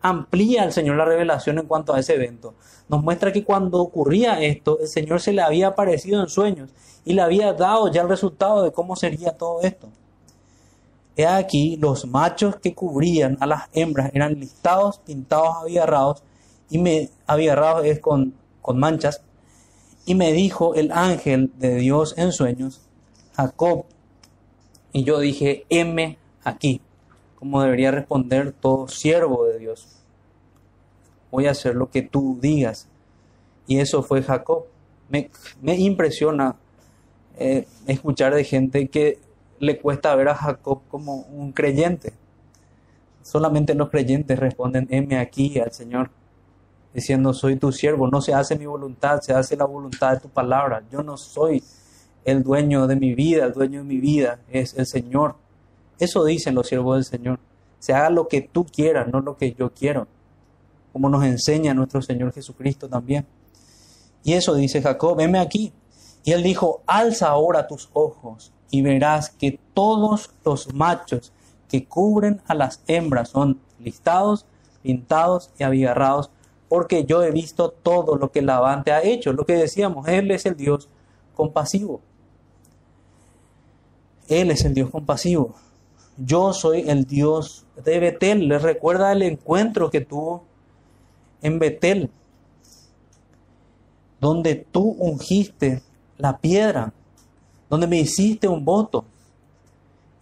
[0.00, 2.54] amplía el Señor la revelación en cuanto a ese evento.
[2.88, 6.70] Nos muestra que cuando ocurría esto, el Señor se le había aparecido en sueños
[7.04, 9.88] y le había dado ya el resultado de cómo sería todo esto.
[11.16, 16.22] He aquí los machos que cubrían a las hembras eran listados, pintados, abigarrados,
[16.70, 19.22] y me abigarrados es con, con manchas,
[20.06, 22.80] y me dijo el ángel de Dios en sueños,
[23.36, 23.84] Jacob.
[24.92, 26.80] Y yo dije, M aquí,
[27.42, 29.88] como debería responder todo siervo de Dios.
[31.32, 32.86] Voy a hacer lo que tú digas.
[33.66, 34.66] Y eso fue Jacob.
[35.10, 35.28] Me,
[35.76, 36.54] impresiona
[37.36, 39.18] eh, escuchar de gente que
[39.58, 42.12] le cuesta ver a Jacob como un creyente.
[43.22, 46.10] Solamente los creyentes responden, M aquí al Señor
[46.94, 50.28] diciendo, soy tu siervo, no se hace mi voluntad, se hace la voluntad de tu
[50.28, 50.84] palabra.
[50.92, 51.60] Yo no soy
[52.24, 55.41] el dueño de mi vida, el dueño de mi vida es el Señor.
[56.02, 57.38] Eso dicen los siervos del Señor.
[57.78, 60.08] Se haga lo que tú quieras, no lo que yo quiero,
[60.92, 63.24] como nos enseña nuestro Señor Jesucristo también.
[64.24, 65.72] Y eso dice Jacob, venme aquí.
[66.24, 71.32] Y él dijo, alza ahora tus ojos y verás que todos los machos
[71.68, 74.44] que cubren a las hembras son listados,
[74.82, 76.30] pintados y abigarrados,
[76.68, 79.32] porque yo he visto todo lo que Labante ha hecho.
[79.32, 80.88] Lo que decíamos, Él es el Dios
[81.36, 82.00] compasivo.
[84.26, 85.54] Él es el Dios compasivo.
[86.16, 88.48] Yo soy el Dios de Betel.
[88.48, 90.44] Les recuerda el encuentro que tuvo
[91.40, 92.10] en Betel,
[94.20, 95.82] donde tú ungiste
[96.18, 96.92] la piedra,
[97.68, 99.04] donde me hiciste un voto.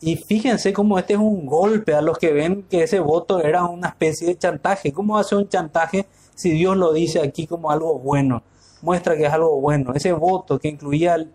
[0.01, 3.65] Y fíjense cómo este es un golpe a los que ven que ese voto era
[3.65, 4.93] una especie de chantaje.
[4.93, 8.43] ¿Cómo hace un chantaje si Dios lo dice aquí como algo bueno?
[8.81, 9.93] Muestra que es algo bueno.
[9.93, 11.31] Ese voto que incluía el,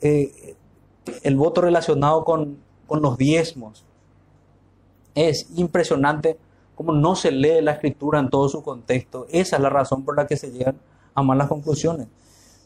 [0.00, 0.56] eh,
[1.22, 3.84] el voto relacionado con, con los diezmos.
[5.14, 6.38] Es impresionante
[6.74, 9.26] cómo no se lee la escritura en todo su contexto.
[9.30, 10.76] Esa es la razón por la que se llegan
[11.14, 12.08] a malas conclusiones.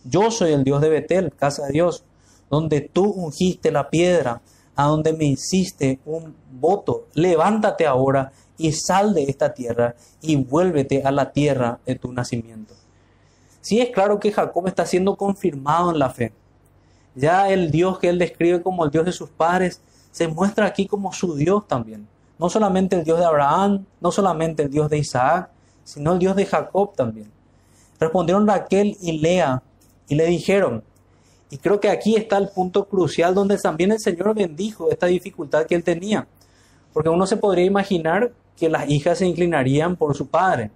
[0.05, 2.05] Yo soy el Dios de Betel, casa de Dios,
[2.51, 4.43] donde tú ungiste la piedra,
[4.75, 7.07] a donde me hiciste un voto.
[7.15, 12.75] Levántate ahora y sal de esta tierra y vuélvete a la tierra de tu nacimiento.
[13.61, 16.33] Sí es claro que Jacob está siendo confirmado en la fe.
[17.15, 20.87] Ya el Dios que él describe como el Dios de sus padres se muestra aquí
[20.87, 22.07] como su Dios también.
[22.39, 25.51] No solamente el Dios de Abraham, no solamente el Dios de Isaac,
[25.85, 27.31] sino el Dios de Jacob también.
[27.99, 29.63] Respondieron Raquel y Lea
[30.09, 30.83] y le dijeron,
[31.51, 35.67] y creo que aquí está el punto crucial donde también el Señor bendijo esta dificultad
[35.67, 36.27] que él tenía.
[36.93, 40.71] Porque uno se podría imaginar que las hijas se inclinarían por su padre.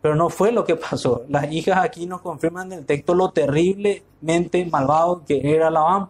[0.00, 1.24] Pero no fue lo que pasó.
[1.28, 6.08] Las hijas aquí nos confirman en el texto lo terriblemente malvado que era Labán.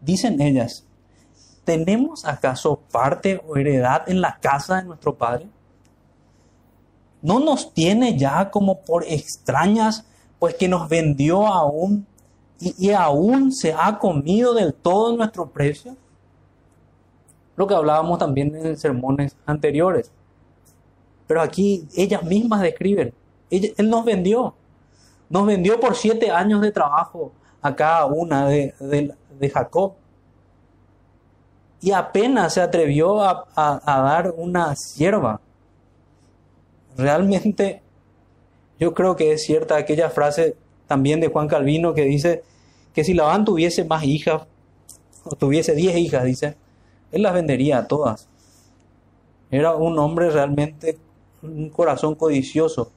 [0.00, 0.84] Dicen ellas,
[1.64, 5.46] ¿tenemos acaso parte o heredad en la casa de nuestro padre?
[7.22, 10.06] ¿No nos tiene ya como por extrañas,
[10.38, 12.06] pues que nos vendió aún
[12.58, 15.96] y, aún se ha comido del todo nuestro precio?
[17.56, 20.10] Lo que hablábamos también en sermones anteriores.
[21.26, 23.12] Pero aquí ellas mismas describen,
[23.50, 24.54] él nos vendió,
[25.28, 27.32] nos vendió por siete años de trabajo
[27.62, 29.14] a cada una de,
[29.48, 29.94] Jacob.
[31.80, 35.40] Y apenas se atrevió a, a dar una sierva.
[36.96, 37.82] Realmente
[38.78, 42.42] yo creo que es cierta aquella frase también de Juan Calvino que dice
[42.92, 44.42] que si Labán tuviese más hijas,
[45.24, 46.56] o tuviese diez hijas, dice,
[47.12, 48.28] él las vendería a todas.
[49.50, 50.98] Era un hombre realmente
[51.42, 52.90] un corazón codicioso,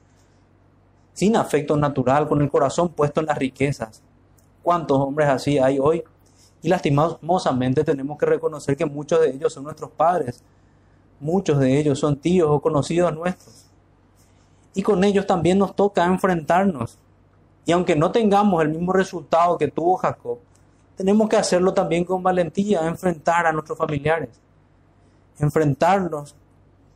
[1.12, 4.02] sin afecto natural, con el corazón puesto en las riquezas.
[4.62, 6.02] ¿Cuántos hombres así hay hoy?
[6.64, 10.42] Y lastimosamente tenemos que reconocer que muchos de ellos son nuestros padres,
[11.20, 13.66] muchos de ellos son tíos o conocidos nuestros.
[14.72, 16.98] Y con ellos también nos toca enfrentarnos.
[17.66, 20.38] Y aunque no tengamos el mismo resultado que tuvo Jacob,
[20.96, 24.30] tenemos que hacerlo también con valentía, enfrentar a nuestros familiares,
[25.38, 26.34] enfrentarlos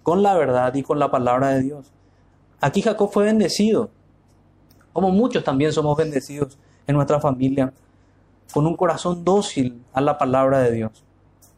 [0.03, 1.93] con la verdad y con la palabra de Dios.
[2.59, 3.91] Aquí Jacob fue bendecido,
[4.95, 7.71] como muchos también somos bendecidos en nuestra familia,
[8.53, 11.05] con un corazón dócil a la palabra de Dios.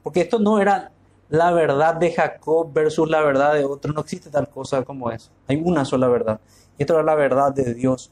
[0.03, 0.90] Porque esto no era
[1.29, 5.31] la verdad de Jacob versus la verdad de otro, no existe tal cosa como eso.
[5.46, 6.40] Hay una sola verdad.
[6.76, 8.11] Y esto era la verdad de Dios.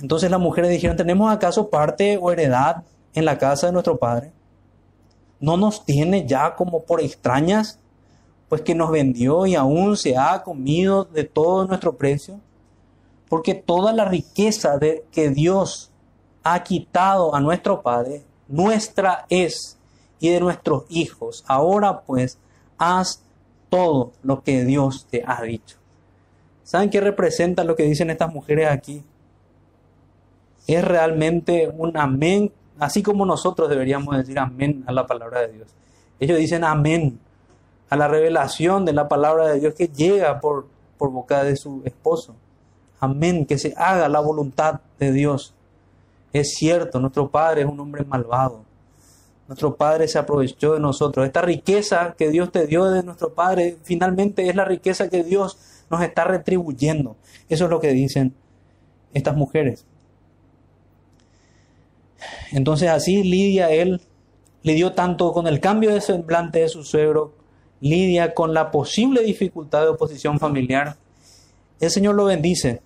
[0.00, 4.32] Entonces las mujeres dijeron, ¿tenemos acaso parte o heredad en la casa de nuestro padre?
[5.38, 7.78] ¿No nos tiene ya como por extrañas
[8.48, 12.40] pues que nos vendió y aún se ha comido de todo nuestro precio?
[13.28, 15.90] Porque toda la riqueza de, que Dios
[16.44, 19.78] ha quitado a nuestro Padre, nuestra es
[20.20, 21.42] y de nuestros hijos.
[21.48, 22.38] Ahora pues,
[22.78, 23.22] haz
[23.70, 25.78] todo lo que Dios te ha dicho.
[26.62, 29.02] ¿Saben qué representa lo que dicen estas mujeres aquí?
[30.66, 35.68] Es realmente un amén, así como nosotros deberíamos decir amén a la palabra de Dios.
[36.20, 37.18] Ellos dicen amén
[37.90, 41.82] a la revelación de la palabra de Dios que llega por, por boca de su
[41.84, 42.34] esposo.
[43.00, 45.54] Amén, que se haga la voluntad de Dios.
[46.34, 48.64] Es cierto, nuestro Padre es un hombre malvado.
[49.46, 51.24] Nuestro Padre se aprovechó de nosotros.
[51.24, 55.56] Esta riqueza que Dios te dio de nuestro Padre, finalmente es la riqueza que Dios
[55.88, 57.16] nos está retribuyendo.
[57.48, 58.34] Eso es lo que dicen
[59.12, 59.86] estas mujeres.
[62.50, 64.00] Entonces así Lidia, él
[64.62, 67.34] lidió tanto con el cambio de semblante de su suegro
[67.80, 70.96] lidia con la posible dificultad de oposición familiar,
[71.78, 72.80] el Señor lo bendice.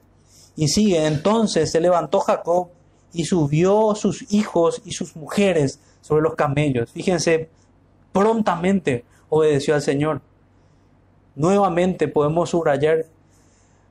[0.56, 2.70] Y sigue, entonces se levantó Jacob
[3.12, 6.90] y subió sus hijos y sus mujeres sobre los camellos.
[6.92, 7.48] Fíjense,
[8.12, 10.20] prontamente obedeció al Señor.
[11.34, 13.06] Nuevamente podemos subrayar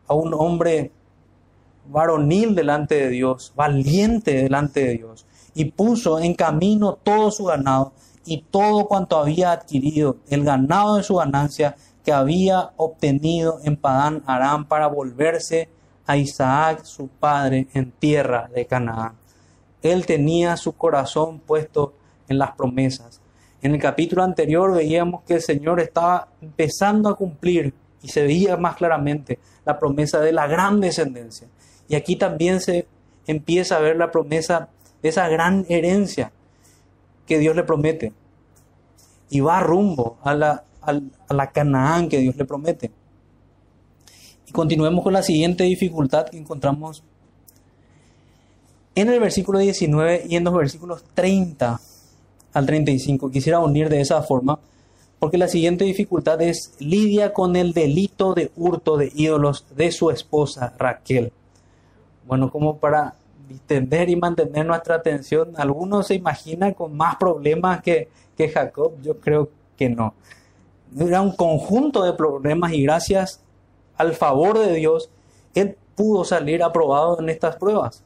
[0.07, 0.91] a un hombre
[1.89, 7.93] varonil delante de Dios, valiente delante de Dios, y puso en camino todo su ganado
[8.25, 14.23] y todo cuanto había adquirido, el ganado de su ganancia que había obtenido en Padán
[14.27, 15.69] Aram para volverse
[16.07, 19.13] a Isaac su padre en tierra de Canaán.
[19.83, 21.93] Él tenía su corazón puesto
[22.27, 23.21] en las promesas.
[23.61, 28.55] En el capítulo anterior veíamos que el Señor estaba empezando a cumplir y se veía
[28.57, 31.47] más claramente la promesa de la gran descendencia.
[31.89, 32.87] Y aquí también se
[33.25, 34.69] empieza a ver la promesa
[35.01, 36.31] de esa gran herencia
[37.25, 38.13] que Dios le promete.
[39.29, 42.91] Y va rumbo a la, a la Canaán que Dios le promete.
[44.47, 47.03] Y continuemos con la siguiente dificultad que encontramos
[48.95, 51.79] en el versículo 19 y en los versículos 30
[52.53, 53.29] al 35.
[53.29, 54.59] Quisiera unir de esa forma
[55.19, 60.11] porque la siguiente dificultad es lidia con el delito de hurto de ídolos de su
[60.11, 61.31] esposa Raquel.
[62.25, 63.15] Bueno, como para
[63.49, 69.19] entender y mantener nuestra atención, algunos se imaginan con más problemas que, que Jacob, yo
[69.19, 70.13] creo que no.
[70.97, 73.41] Era un conjunto de problemas y gracias
[73.97, 75.09] al favor de Dios,
[75.55, 78.03] él pudo salir aprobado en estas pruebas.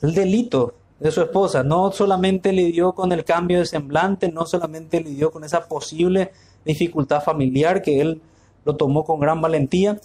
[0.00, 1.62] El delito de su esposa.
[1.62, 6.32] No solamente lidió con el cambio de semblante, no solamente lidió con esa posible
[6.64, 8.20] dificultad familiar que él
[8.64, 10.00] lo tomó con gran valentía,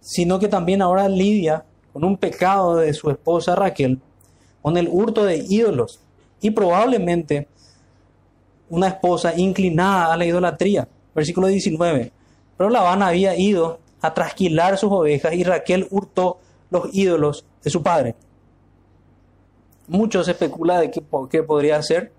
[0.00, 4.00] sino que también ahora lidia con un pecado de su esposa Raquel,
[4.62, 6.00] con el hurto de ídolos
[6.40, 7.48] y probablemente
[8.70, 10.88] una esposa inclinada a la idolatría.
[11.14, 12.12] Versículo 19.
[12.58, 16.38] Pero Labán había ido a trasquilar sus ovejas y Raquel hurtó
[16.70, 18.14] los ídolos de su padre.
[19.86, 22.12] Mucho se especula de qué, podría ser.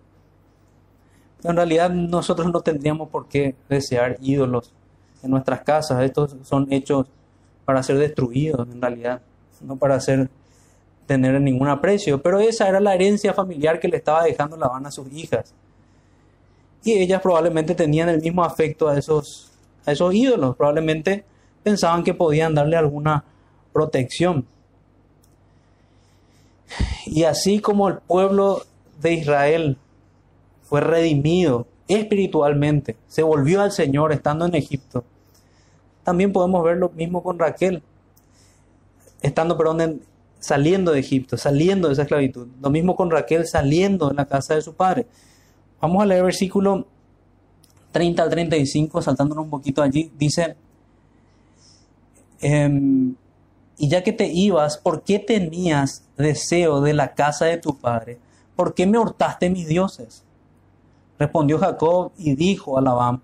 [1.38, 4.74] Pero en realidad nosotros no tendríamos por qué desear ídolos
[5.22, 6.02] en nuestras casas.
[6.04, 7.06] Estos son hechos
[7.66, 9.22] para ser destruidos en realidad,
[9.62, 10.30] no para ser
[11.06, 12.22] tener ningún aprecio.
[12.22, 15.54] Pero esa era la herencia familiar que le estaba dejando Labán a sus hijas.
[16.84, 19.49] Y ellas probablemente tenían el mismo afecto a esos,
[19.86, 20.56] a esos ídolos.
[20.56, 21.26] Probablemente
[21.64, 23.24] pensaban que podían darle alguna
[23.74, 24.46] protección.
[27.06, 28.64] Y así como el pueblo
[29.02, 29.78] de Israel
[30.64, 35.04] fue redimido espiritualmente, se volvió al Señor estando en Egipto,
[36.04, 37.84] también podemos ver lo mismo con Raquel,
[39.22, 40.02] estando, perdón,
[40.40, 42.48] saliendo de Egipto, saliendo de esa esclavitud.
[42.62, 45.06] Lo mismo con Raquel saliendo de la casa de su padre.
[45.82, 46.88] Vamos a leer versículo
[47.92, 50.12] 30 al 35, saltándonos un poquito allí.
[50.18, 50.56] Dice,
[52.42, 53.16] em,
[53.78, 58.20] y ya que te ibas, ¿por qué tenías deseo de la casa de tu padre?
[58.56, 60.24] ¿Por qué me hurtaste mis dioses?
[61.18, 63.22] Respondió Jacob y dijo a Labán,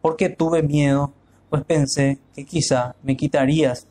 [0.00, 1.12] porque tuve miedo,
[1.50, 3.86] pues pensé que quizá me quitarías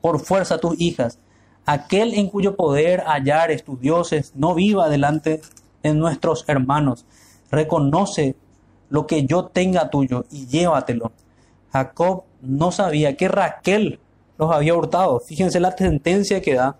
[0.00, 1.18] por fuerza tus hijas.
[1.66, 5.40] Aquel en cuyo poder hallares tus dioses no viva delante
[5.82, 7.04] de nuestros hermanos.
[7.50, 8.36] Reconoce
[8.90, 11.12] lo que yo tenga tuyo y llévatelo.
[11.72, 14.00] Jacob no sabía que Raquel
[14.38, 15.20] los había hurtado.
[15.20, 16.76] Fíjense la sentencia que da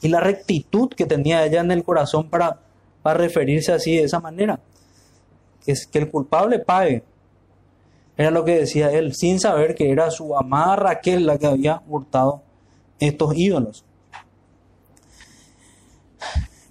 [0.00, 2.58] y la rectitud que tenía ella en el corazón para,
[3.02, 4.58] para referirse así de esa manera.
[5.66, 7.04] Es, que el culpable pague.
[8.16, 11.82] Era lo que decía él, sin saber que era su amada Raquel la que había
[11.88, 12.42] hurtado
[12.98, 13.84] estos ídolos.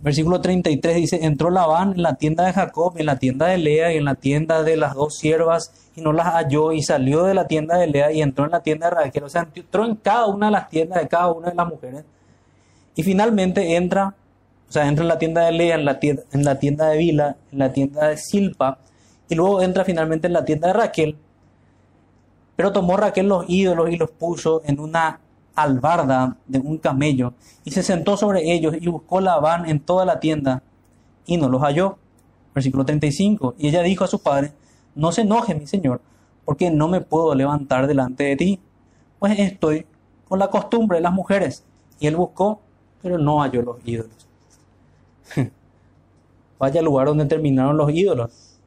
[0.02, 3.94] Versículo 33 dice, entró Labán en la tienda de Jacob, en la tienda de Lea
[3.94, 7.36] y en la tienda de las dos siervas y no las halló y salió de
[7.36, 9.24] la tienda de Lea y entró en la tienda de Raquel.
[9.24, 12.04] O sea, entró en cada una de las tiendas de cada una de las mujeres.
[12.96, 14.16] Y finalmente entra,
[14.68, 16.98] o sea, entra en la tienda de Lea, en la tienda, en la tienda de
[16.98, 18.80] Vila, en la tienda de Silpa
[19.32, 21.18] y luego entra finalmente en la tienda de Raquel.
[22.58, 25.21] Pero tomó Raquel los ídolos y los puso en una
[25.56, 27.34] albarda de un camello
[27.64, 30.64] y se sentó sobre ellos y buscó Labán en toda la tienda
[31.26, 31.98] y no los halló.
[32.54, 33.56] Versículo 35.
[33.58, 34.52] Y ella dijo a su padre,
[34.96, 36.02] no se enoje mi señor,
[36.44, 38.60] porque no me puedo levantar delante de ti,
[39.20, 39.86] pues estoy
[40.28, 41.64] con la costumbre de las mujeres.
[42.00, 42.60] Y él buscó,
[43.02, 44.28] pero no halló los ídolos.
[46.60, 48.58] Vaya al lugar donde terminaron los ídolos.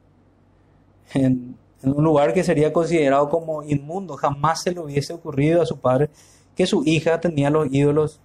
[1.13, 4.15] En, en un lugar que sería considerado como inmundo.
[4.15, 6.09] Jamás se le hubiese ocurrido a su padre
[6.55, 8.19] que su hija tenía los ídolos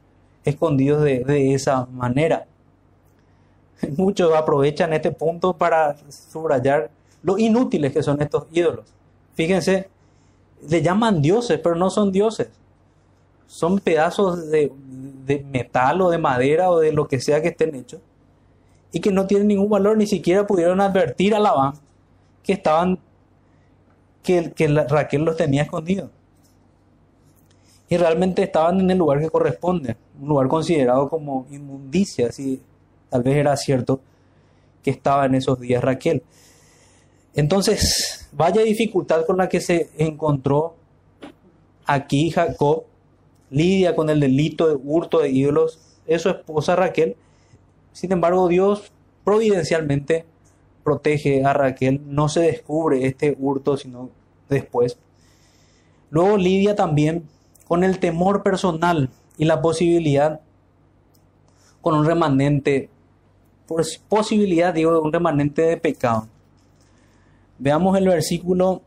[0.45, 2.47] escondidos de, esa manera.
[3.97, 6.91] Muchos aprovechan este punto para subrayar
[7.23, 8.87] lo inútiles que son estos ídolos.
[9.35, 9.89] Fíjense,
[10.69, 12.49] le llaman dioses, pero no son dioses.
[13.47, 14.73] Son pedazos de,
[15.51, 18.01] metal o de madera o de lo que sea que estén hechos
[18.93, 21.75] y que no tienen ningún valor, ni siquiera pudieron advertir a Labán
[22.43, 22.99] que estaban,
[24.23, 26.11] que, que Raquel los tenía escondidos
[27.91, 32.63] y realmente estaban en el lugar que corresponde, un lugar considerado como inmundicia, si
[33.11, 34.01] tal vez era cierto.
[34.83, 36.23] que estaba en esos días Raquel.
[37.35, 40.75] Entonces, vaya dificultad con la que se encontró
[41.85, 42.85] aquí Jacob,
[43.51, 47.17] lidia con el delito de hurto de ídolos, es su esposa Raquel.
[47.93, 48.91] Sin embargo, Dios
[49.23, 50.25] providencialmente
[50.83, 54.09] protege a Raquel, no se descubre este hurto sino
[54.49, 54.97] después.
[56.09, 57.29] Luego lidia también
[57.71, 60.41] con el temor personal y la posibilidad
[61.81, 62.91] con un remanente,
[63.69, 66.27] por posibilidad digo, un remanente de pecado.
[67.61, 68.83] Veamos el versículo,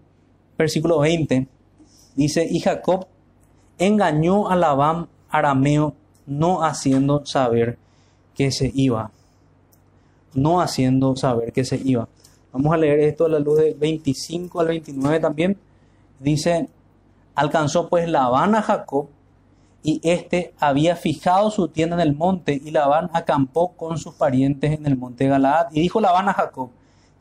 [0.57, 1.47] versículo 20.
[2.17, 3.07] Dice, y Jacob
[3.77, 7.77] engañó a Labán arameo no haciendo saber
[8.35, 9.11] que se iba.
[10.33, 12.09] No haciendo saber que se iba.
[12.51, 15.57] Vamos a leer esto a la luz de 25 al 29 también.
[16.19, 16.67] Dice,
[17.35, 19.07] alcanzó pues Labán a Jacob
[19.83, 24.71] y éste había fijado su tienda en el monte y Labán acampó con sus parientes
[24.71, 25.67] en el monte Galaad.
[25.71, 26.69] Y dijo Labán a Jacob,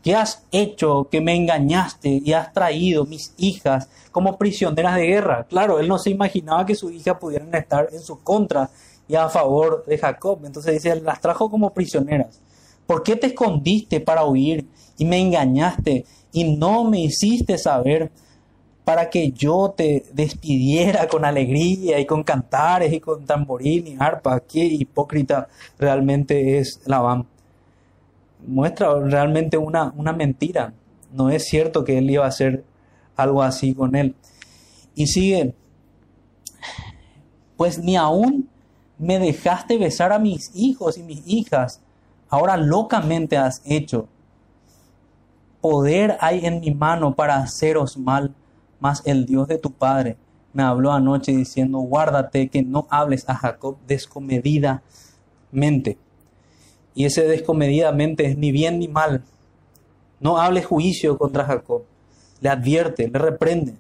[0.03, 5.47] ¿Qué has hecho que me engañaste y has traído mis hijas como prisioneras de guerra?
[5.49, 8.69] Claro, él no se imaginaba que sus hijas pudieran estar en su contra
[9.07, 10.41] y a favor de Jacob.
[10.45, 12.41] Entonces dice, las trajo como prisioneras.
[12.85, 14.67] ¿Por qué te escondiste para huir
[14.99, 18.11] y me engañaste y no me hiciste saber
[18.85, 24.41] para que yo te despidiera con alegría y con cantares y con tamborín y arpa?
[24.41, 27.27] Qué hipócrita realmente es Labán
[28.47, 30.73] muestra realmente una, una mentira.
[31.13, 32.65] No es cierto que él iba a hacer
[33.17, 34.15] algo así con él.
[34.95, 35.55] Y sigue,
[37.57, 38.49] pues ni aún
[38.99, 41.81] me dejaste besar a mis hijos y mis hijas.
[42.29, 44.09] Ahora locamente has hecho.
[45.61, 48.35] Poder hay en mi mano para haceros mal,
[48.83, 50.17] mas el Dios de tu Padre
[50.53, 55.97] me habló anoche diciendo, guárdate que no hables a Jacob descomedidamente
[56.95, 59.23] y ese descomedidamente es ni bien ni mal.
[60.21, 61.83] No hable juicio contra Jacob.
[62.41, 63.75] Le advierte, le reprende.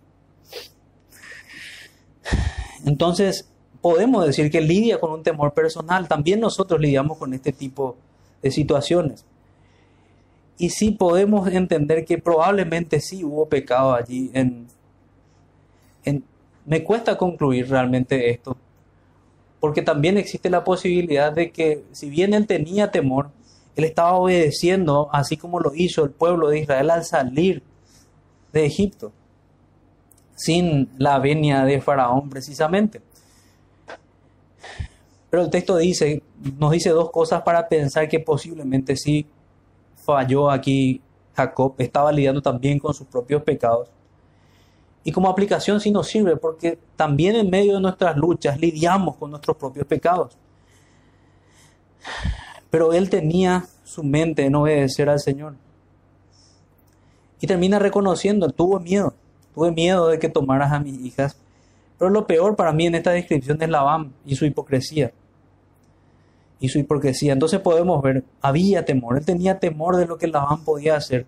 [2.84, 3.48] Entonces,
[3.80, 6.08] podemos decir que lidia con un temor personal.
[6.08, 7.96] También nosotros lidiamos con este tipo
[8.40, 9.24] de situaciones.
[10.58, 14.30] Y sí podemos entender que probablemente sí hubo pecado allí.
[14.32, 14.66] En,
[16.64, 18.56] me cuesta concluir realmente esto,
[19.60, 23.30] porque también existe la posibilidad de que si bien él tenía temor,
[23.74, 27.62] él estaba obedeciendo así como lo hizo el pueblo de Israel al salir
[28.52, 29.12] de Egipto,
[30.34, 33.00] sin la venia de Faraón precisamente.
[35.30, 35.78] Pero el texto
[36.58, 39.26] nos dice dos cosas para pensar que posiblemente sí
[40.04, 41.00] falló aquí
[41.34, 43.88] Jacob, estaba lidiando también con sus propios pecados
[45.04, 49.30] y como aplicación sí nos sirve porque también en medio de nuestras luchas lidiamos con
[49.30, 50.36] nuestros propios pecados.
[52.70, 55.54] Pero él tenía su mente en obedecer al Señor.
[57.40, 59.14] Y termina reconociendo, tuvo miedo,
[59.54, 61.36] tuve miedo de que tomaras a mis hijas.
[61.98, 65.12] Pero lo peor para mí en esta descripción es Labán y su hipocresía.
[66.60, 67.32] Y su hipocresía.
[67.32, 71.26] Entonces podemos ver, había temor, él tenía temor de lo que Labán podía hacer.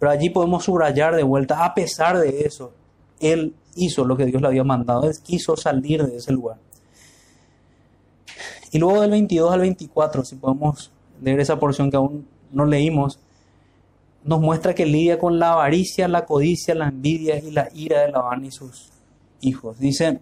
[0.00, 2.72] Pero allí podemos subrayar de vuelta, a pesar de eso,
[3.20, 6.58] él hizo lo que Dios le había mandado, él quiso salir de ese lugar.
[8.70, 10.92] Y luego del 22 al 24, si podemos
[11.22, 13.18] leer esa porción que aún no leímos,
[14.24, 18.10] nos muestra que lidia con la avaricia, la codicia, la envidia y la ira de
[18.10, 18.90] Labán y sus
[19.40, 19.78] hijos.
[19.78, 20.20] Dice,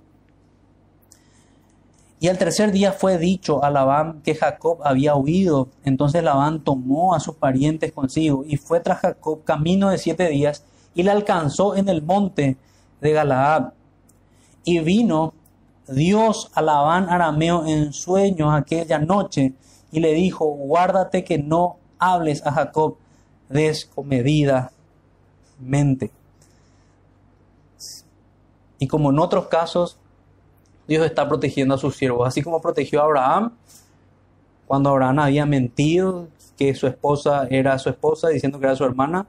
[2.18, 5.68] y al tercer día fue dicho a Labán que Jacob había huido.
[5.84, 10.64] Entonces Labán tomó a sus parientes consigo y fue tras Jacob camino de siete días
[10.94, 12.56] y le alcanzó en el monte
[13.00, 13.72] de Galaad.
[14.64, 15.32] Y vino
[15.88, 19.54] Dios a Labán arameo en sueños aquella noche
[19.92, 22.96] y le dijo, guárdate que no hables a Jacob
[23.48, 26.10] descomedidamente.
[28.78, 29.96] Y como en otros casos,
[30.86, 33.52] Dios está protegiendo a sus siervos, así como protegió a Abraham
[34.66, 39.26] cuando Abraham había mentido que su esposa era su esposa, diciendo que era su hermana,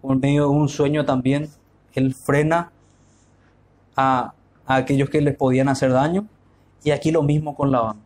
[0.00, 1.50] por medio de un sueño también,
[1.92, 2.72] él frena
[3.96, 4.34] a,
[4.66, 6.26] aquellos que les podían hacer daño.
[6.82, 8.00] Y aquí lo mismo con Labán.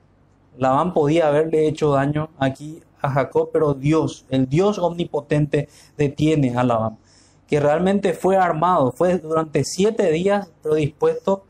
[0.57, 6.65] Labán podía haberle hecho daño aquí a Jacob, pero Dios, el Dios omnipotente, detiene a
[6.65, 6.99] Labán,
[7.47, 11.45] que realmente fue armado, fue durante siete días, pero dispuesto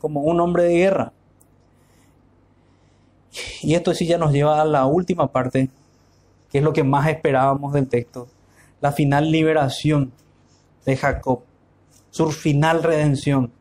[0.00, 1.12] como un hombre de guerra.
[3.62, 5.70] Y esto sí ya nos lleva a la última parte,
[6.50, 8.28] que es lo que más esperábamos del texto,
[8.80, 10.12] la final liberación
[10.84, 11.40] de Jacob,
[12.10, 13.52] su final redención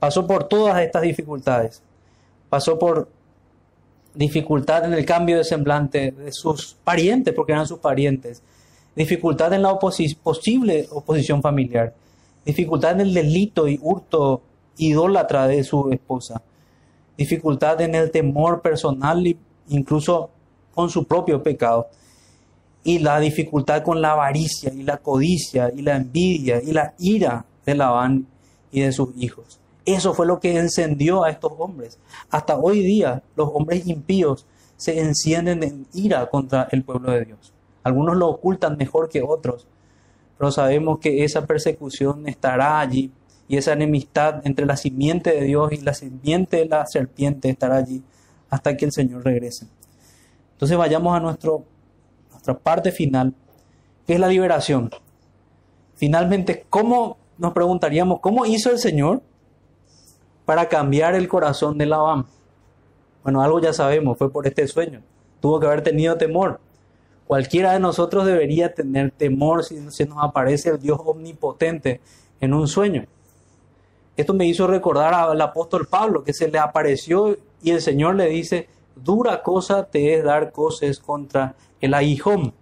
[0.00, 1.82] pasó por todas estas dificultades,
[2.48, 3.08] pasó por
[4.14, 8.42] dificultad en el cambio de semblante de sus parientes, porque eran sus parientes,
[8.96, 11.94] dificultad en la posible oposición familiar,
[12.44, 14.42] dificultad en el delito y hurto
[14.78, 16.42] idólatra de su esposa,
[17.16, 19.36] dificultad en el temor personal
[19.68, 20.30] incluso
[20.74, 21.88] con su propio pecado,
[22.82, 27.44] y la dificultad con la avaricia y la codicia y la envidia y la ira
[27.66, 28.26] de Labán
[28.72, 29.59] y de sus hijos.
[29.84, 31.98] Eso fue lo que encendió a estos hombres.
[32.30, 37.52] Hasta hoy día los hombres impíos se encienden en ira contra el pueblo de Dios.
[37.82, 39.66] Algunos lo ocultan mejor que otros,
[40.38, 43.10] pero sabemos que esa persecución estará allí
[43.48, 47.76] y esa enemistad entre la simiente de Dios y la simiente de la serpiente estará
[47.76, 48.02] allí
[48.48, 49.66] hasta que el Señor regrese.
[50.52, 51.64] Entonces vayamos a nuestro,
[52.30, 53.34] nuestra parte final,
[54.06, 54.90] que es la liberación.
[55.94, 59.22] Finalmente, ¿cómo nos preguntaríamos, cómo hizo el Señor
[60.50, 62.26] para cambiar el corazón de Labán?
[63.22, 65.00] Bueno, algo ya sabemos, fue por este sueño.
[65.38, 66.58] Tuvo que haber tenido temor.
[67.28, 72.00] Cualquiera de nosotros debería tener temor si se nos aparece el Dios omnipotente
[72.40, 73.04] en un sueño.
[74.16, 78.26] Esto me hizo recordar al apóstol Pablo, que se le apareció y el Señor le
[78.26, 82.54] dice, dura cosa te es dar cosas contra el aguijón.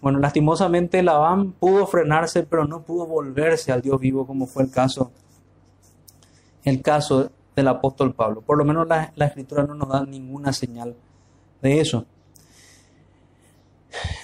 [0.00, 4.70] Bueno, lastimosamente Labán pudo frenarse, pero no pudo volverse al Dios vivo, como fue el
[4.70, 5.10] caso,
[6.64, 8.40] el caso del apóstol Pablo.
[8.40, 10.94] Por lo menos la, la escritura no nos da ninguna señal
[11.62, 12.06] de eso.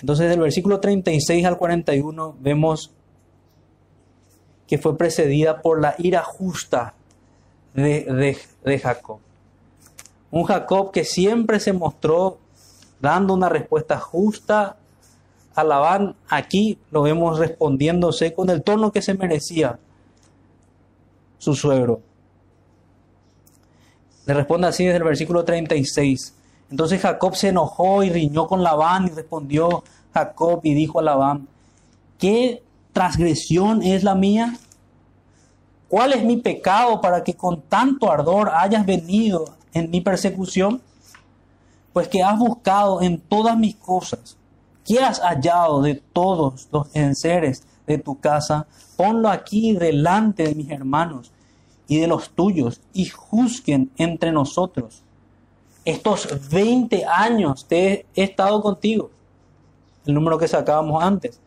[0.00, 2.92] Entonces, del versículo 36 al 41 vemos
[4.66, 6.94] que fue precedida por la ira justa
[7.74, 9.18] de, de, Jacob.
[10.30, 12.38] Un Jacob que siempre se mostró
[13.00, 14.76] dando una respuesta justa
[15.54, 16.16] a Labán.
[16.28, 19.78] Aquí lo vemos respondiéndose con el tono que se merecía
[21.38, 22.00] su suegro.
[24.26, 26.34] Le responde así desde el versículo 36.
[26.70, 31.46] Entonces Jacob se enojó y riñó con Labán y respondió Jacob y dijo a Labán,
[32.18, 32.62] ¿qué
[32.92, 34.56] transgresión es la mía?
[35.88, 40.80] ¿Cuál es mi pecado para que con tanto ardor hayas venido en mi persecución?
[41.92, 44.36] Pues que has buscado en todas mis cosas,
[44.84, 48.66] ¿qué has hallado de todos los enseres de tu casa?
[48.96, 51.30] Ponlo aquí delante de mis hermanos
[51.86, 55.04] y de los tuyos y juzguen entre nosotros
[55.84, 59.10] estos 20 años te he estado contigo.
[60.06, 61.40] El número que sacábamos antes.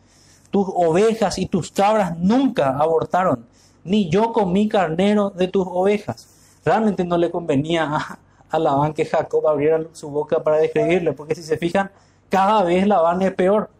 [0.50, 3.44] Tus ovejas y tus cabras nunca abortaron,
[3.84, 6.28] ni yo comí carnero de tus ovejas.
[6.64, 8.18] Realmente no le convenía a,
[8.48, 11.90] a Labán que Jacob abriera su boca para describirle, porque si se fijan,
[12.30, 13.70] cada vez Labán es peor.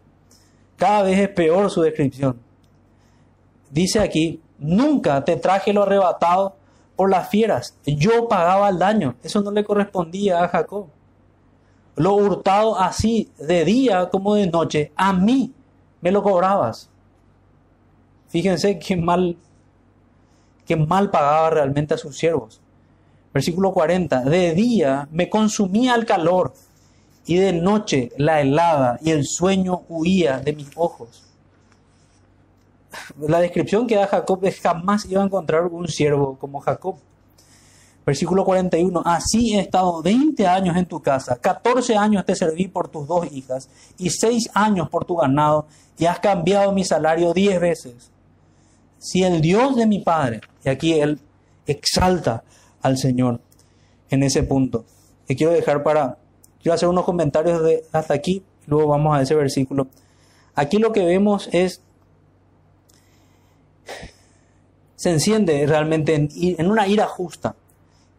[0.75, 2.39] Cada vez es peor su descripción.
[3.71, 6.55] Dice aquí, nunca te traje lo arrebatado
[6.95, 7.77] por las fieras.
[7.85, 9.15] Yo pagaba el daño.
[9.23, 10.87] Eso no le correspondía a Jacob.
[11.95, 15.53] Lo hurtado así, de día como de noche, a mí
[16.01, 16.89] me lo cobrabas.
[18.27, 19.37] Fíjense qué mal,
[20.65, 22.61] qué mal pagaba realmente a sus siervos.
[23.33, 24.21] Versículo 40.
[24.21, 26.53] De día me consumía el calor
[27.25, 31.28] y de noche la helada y el sueño huía de mis ojos
[33.19, 36.95] la descripción que da Jacob es jamás iba a encontrar un siervo como Jacob.
[38.05, 42.87] Versículo 41, así he estado 20 años en tu casa, 14 años te serví por
[42.87, 43.69] tus dos hijas
[43.99, 48.11] y 6 años por tu ganado y has cambiado mi salario 10 veces.
[48.97, 51.19] Si el Dios de mi padre, y aquí él
[51.67, 52.43] exalta
[52.81, 53.41] al Señor
[54.09, 54.85] en ese punto,
[55.27, 56.17] y quiero dejar para,
[56.61, 59.87] quiero hacer unos comentarios de hasta aquí, luego vamos a ese versículo.
[60.55, 61.81] Aquí lo que vemos es
[64.99, 67.55] se enciende realmente en, una ira justa,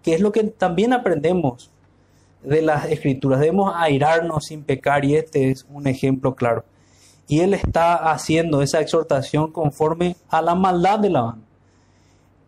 [0.02, 1.70] que es lo que también aprendemos
[2.42, 3.38] de las escrituras.
[3.38, 6.64] Debemos airarnos sin pecar y este es un ejemplo claro.
[7.28, 11.44] Y él está haciendo esa exhortación conforme a la maldad de Labán.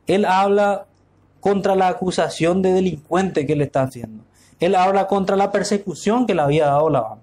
[0.06, 0.86] Él habla
[1.40, 4.24] contra la acusación de delincuente que le está haciendo.
[4.60, 7.18] Él habla contra la persecución que le había dado Labán.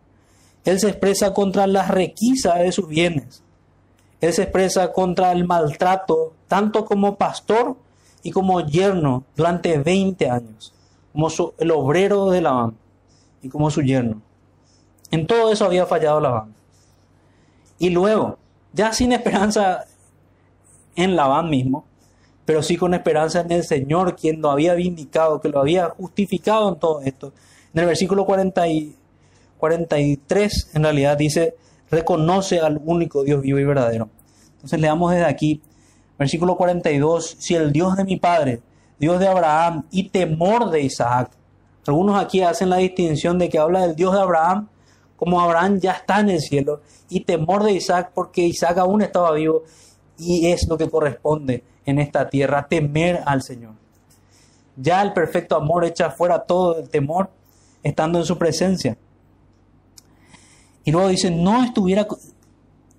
[0.64, 3.42] Él se expresa contra la requisa de sus bienes.
[4.22, 7.78] Él se expresa contra el maltrato, tanto como pastor
[8.24, 10.74] y como yerno durante 20 años,
[11.14, 12.76] como el obrero de Labán
[13.42, 14.22] y como su yerno.
[15.12, 16.54] En todo eso había fallado Labán.
[17.78, 18.38] Y luego,
[18.74, 19.86] ya sin esperanza
[20.96, 21.86] en Labán mismo,
[22.46, 26.70] pero sí con esperanza en el Señor, quien lo había vindicado, que lo había justificado
[26.70, 27.32] en todo esto.
[27.74, 28.96] En el versículo 40 y
[29.60, 31.56] 43, en realidad dice,
[31.90, 34.10] reconoce al único Dios vivo y verdadero.
[34.56, 35.62] Entonces leamos desde aquí,
[36.18, 38.62] versículo 42, si el Dios de mi padre,
[39.00, 41.32] Dios de Abraham y temor de Isaac,
[41.88, 44.68] Algunos aquí hacen la distinción de que habla del Dios de Abraham,
[45.16, 49.32] como Abraham ya está en el cielo, y temor de Isaac porque Isaac aún estaba
[49.32, 49.64] vivo,
[50.18, 53.74] y es lo que corresponde en esta tierra, temer al Señor.
[54.76, 57.32] Ya el perfecto amor echa fuera todo el temor
[57.82, 58.98] estando en su presencia.
[60.90, 62.08] Y luego dice, no estuviera,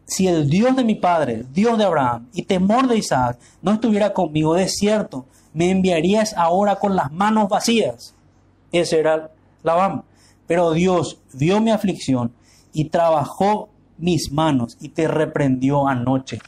[0.07, 4.13] si el Dios de mi padre, Dios de Abraham y temor de Isaac no estuviera
[4.13, 8.15] conmigo, de cierto, me enviarías ahora con las manos vacías.
[8.71, 9.33] Ese era
[9.65, 10.05] Labán.
[10.47, 12.33] Pero Dios vio mi aflicción
[12.73, 16.39] y trabajó mis manos y te reprendió anoche.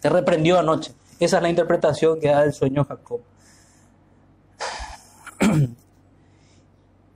[0.00, 0.94] Te reprendió anoche.
[1.20, 3.20] Esa es la interpretación que da el sueño Jacob.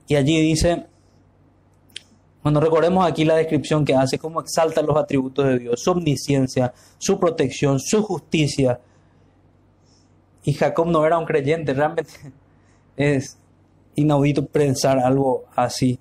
[0.07, 0.87] y allí dice,
[2.41, 6.73] cuando recordemos aquí la descripción que hace, cómo exalta los atributos de Dios, su omnisciencia,
[6.97, 8.79] su protección, su justicia.
[10.43, 12.11] Y Jacob no era un creyente, realmente
[12.97, 13.37] es
[13.95, 15.99] inaudito pensar algo así.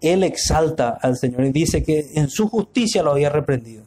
[0.00, 3.84] Él exalta al Señor y dice que en su justicia lo había reprendido.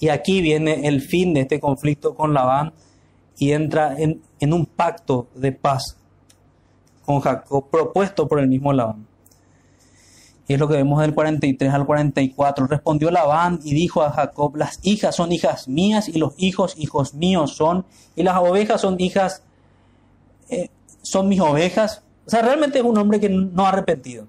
[0.00, 2.72] Y aquí viene el fin de este conflicto con Labán
[3.36, 5.96] y entra en, en un pacto de paz
[7.04, 9.13] con Jacob propuesto por el mismo Labán.
[10.46, 12.66] Y es lo que vemos del 43 al 44.
[12.66, 17.14] Respondió Labán y dijo a Jacob, las hijas son hijas mías y los hijos hijos
[17.14, 19.42] míos son, y las ovejas son hijas,
[20.50, 20.68] eh,
[21.02, 22.02] son mis ovejas.
[22.26, 24.26] O sea, realmente es un hombre que no ha arrepentido,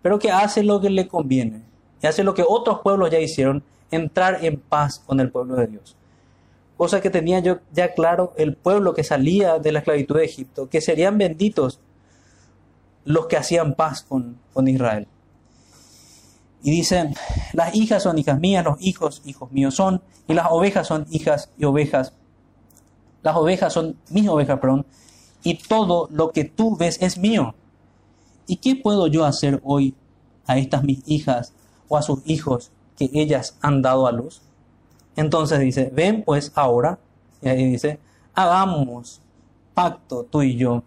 [0.00, 1.62] pero que hace lo que le conviene,
[2.02, 5.66] y hace lo que otros pueblos ya hicieron, entrar en paz con el pueblo de
[5.66, 5.96] Dios.
[6.78, 10.68] Cosa que tenía yo ya claro el pueblo que salía de la esclavitud de Egipto,
[10.68, 11.78] que serían benditos
[13.04, 15.06] los que hacían paz con, con Israel.
[16.62, 17.12] Y dice,
[17.52, 21.50] las hijas son hijas mías, los hijos hijos míos son, y las ovejas son hijas
[21.58, 22.12] y ovejas.
[23.22, 24.86] Las ovejas son mis ovejas, perdón,
[25.42, 27.54] y todo lo que tú ves es mío.
[28.46, 29.94] ¿Y qué puedo yo hacer hoy
[30.46, 31.52] a estas mis hijas
[31.88, 34.42] o a sus hijos que ellas han dado a luz?
[35.16, 36.98] Entonces dice, ven pues ahora,
[37.40, 37.98] y ahí dice,
[38.34, 39.20] hagamos
[39.74, 40.82] pacto tú y yo,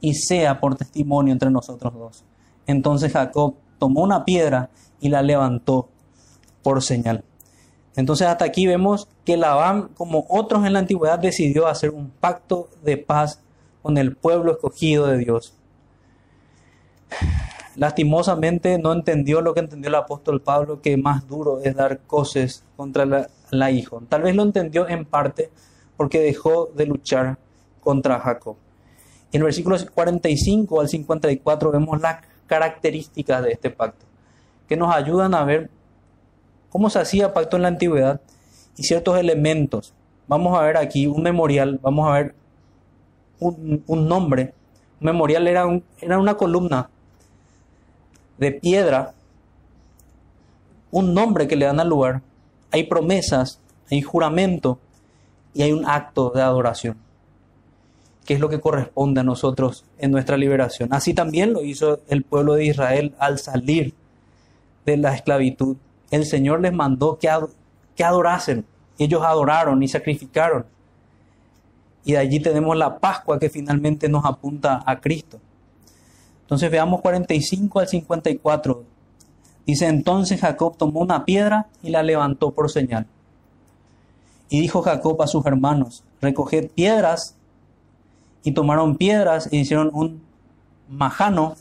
[0.00, 2.24] y sea por testimonio entre nosotros dos.
[2.66, 4.70] Entonces Jacob tomó una piedra
[5.00, 5.88] y la levantó
[6.62, 7.24] por señal.
[7.96, 12.68] Entonces hasta aquí vemos que Labán, como otros en la antigüedad, decidió hacer un pacto
[12.82, 13.40] de paz
[13.82, 15.54] con el pueblo escogido de Dios.
[17.76, 22.64] Lastimosamente no entendió lo que entendió el apóstol Pablo, que más duro es dar coces
[22.76, 24.02] contra la, la hijo.
[24.08, 25.50] Tal vez lo entendió en parte
[25.96, 27.38] porque dejó de luchar
[27.80, 28.56] contra Jacob.
[29.32, 34.06] En el versículo 45 al 54 vemos las características de este pacto
[34.68, 35.70] que nos ayudan a ver
[36.70, 38.20] cómo se hacía pacto en la antigüedad
[38.76, 39.94] y ciertos elementos.
[40.28, 42.34] Vamos a ver aquí un memorial, vamos a ver
[43.38, 44.54] un, nombre.
[45.00, 46.88] Un memorial era, un, era una columna
[48.38, 49.14] de piedra,
[50.90, 52.22] un nombre que le dan al lugar.
[52.72, 53.60] Hay promesas,
[53.90, 54.78] hay juramento
[55.54, 56.96] y hay un acto de adoración,
[58.26, 60.92] que es lo que corresponde a nosotros en nuestra liberación.
[60.92, 63.94] Así también lo hizo el pueblo de Israel al salir
[64.86, 65.76] de la esclavitud,
[66.10, 67.28] el Señor les mandó que,
[67.94, 68.64] que adorasen.
[68.98, 70.64] Ellos adoraron y sacrificaron.
[72.04, 75.38] Y de allí tenemos la Pascua que finalmente nos apunta a Cristo.
[76.42, 78.84] Entonces veamos 45 al 54.
[79.66, 83.06] Dice entonces Jacob tomó una piedra y la levantó por señal.
[84.48, 87.34] Y dijo Jacob a sus hermanos, recoged piedras.
[88.44, 90.22] Y tomaron piedras e hicieron un
[90.88, 91.56] majano,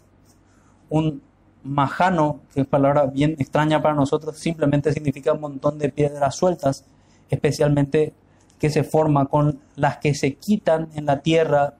[0.90, 1.24] un
[1.66, 6.86] majano, que es palabra bien extraña para nosotros, simplemente significa un montón de piedras sueltas,
[7.30, 8.14] especialmente
[8.60, 11.74] que se forma con las que se quitan en la tierra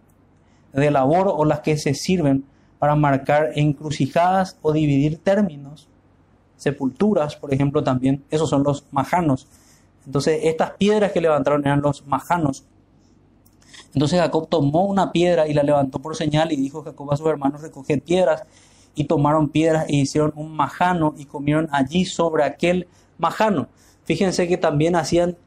[0.74, 2.46] de labor o las que se sirven
[2.80, 5.88] para marcar encrucijadas o dividir términos,
[6.58, 9.48] sepulturas, por ejemplo, también, esos son los majanos.
[10.06, 12.66] Entonces, estas piedras que levantaron eran los majanos.
[13.94, 17.28] Entonces Jacob tomó una piedra y la levantó por señal y dijo Jacob a sus
[17.28, 18.44] hermanos, recoged piedras
[18.96, 22.88] y tomaron piedras e hicieron un majano y comieron allí sobre aquel
[23.18, 23.68] majano.
[24.06, 25.38] Fíjense que también hacían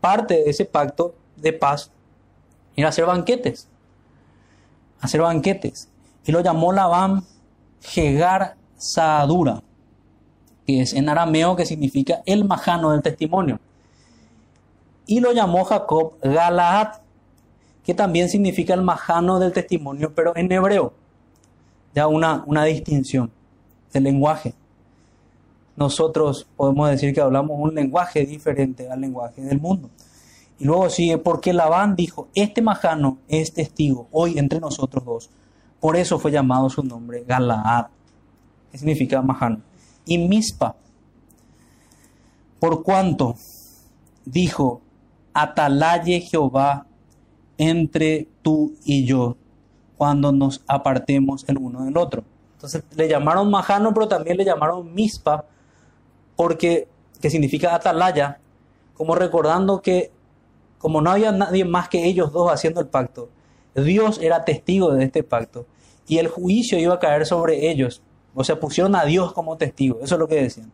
[0.00, 1.90] parte de ese pacto de paz,
[2.76, 3.68] era hacer banquetes,
[5.00, 5.88] hacer banquetes.
[6.24, 7.24] Y lo llamó Labán
[7.80, 9.62] Jegar Saadura,
[10.66, 13.58] que es en arameo que significa el majano del testimonio.
[15.06, 17.00] Y lo llamó Jacob Galaad,
[17.84, 20.92] que también significa el majano del testimonio, pero en hebreo
[21.94, 23.30] ya una, una distinción
[23.92, 24.54] del lenguaje.
[25.76, 29.88] Nosotros podemos decir que hablamos un lenguaje diferente al lenguaje del mundo.
[30.58, 35.30] Y luego sigue, porque Labán dijo, este majano es testigo hoy entre nosotros dos,
[35.80, 37.86] Por eso fue llamado su nombre Galaad,
[38.70, 39.62] que significa Mahán.
[40.04, 40.76] Y Mispa,
[42.58, 43.36] por cuanto
[44.26, 44.82] dijo,
[45.32, 46.86] atalaye Jehová
[47.56, 49.36] entre tú y yo
[50.00, 52.24] cuando nos apartemos el uno del otro.
[52.54, 55.44] Entonces le llamaron Majano, pero también le llamaron Mispa,
[56.36, 56.88] porque
[57.20, 58.38] que significa atalaya,
[58.94, 60.10] como recordando que
[60.78, 63.28] como no había nadie más que ellos dos haciendo el pacto,
[63.74, 65.66] Dios era testigo de este pacto
[66.08, 68.00] y el juicio iba a caer sobre ellos.
[68.34, 70.72] O sea, pusieron a Dios como testigo, eso es lo que decían.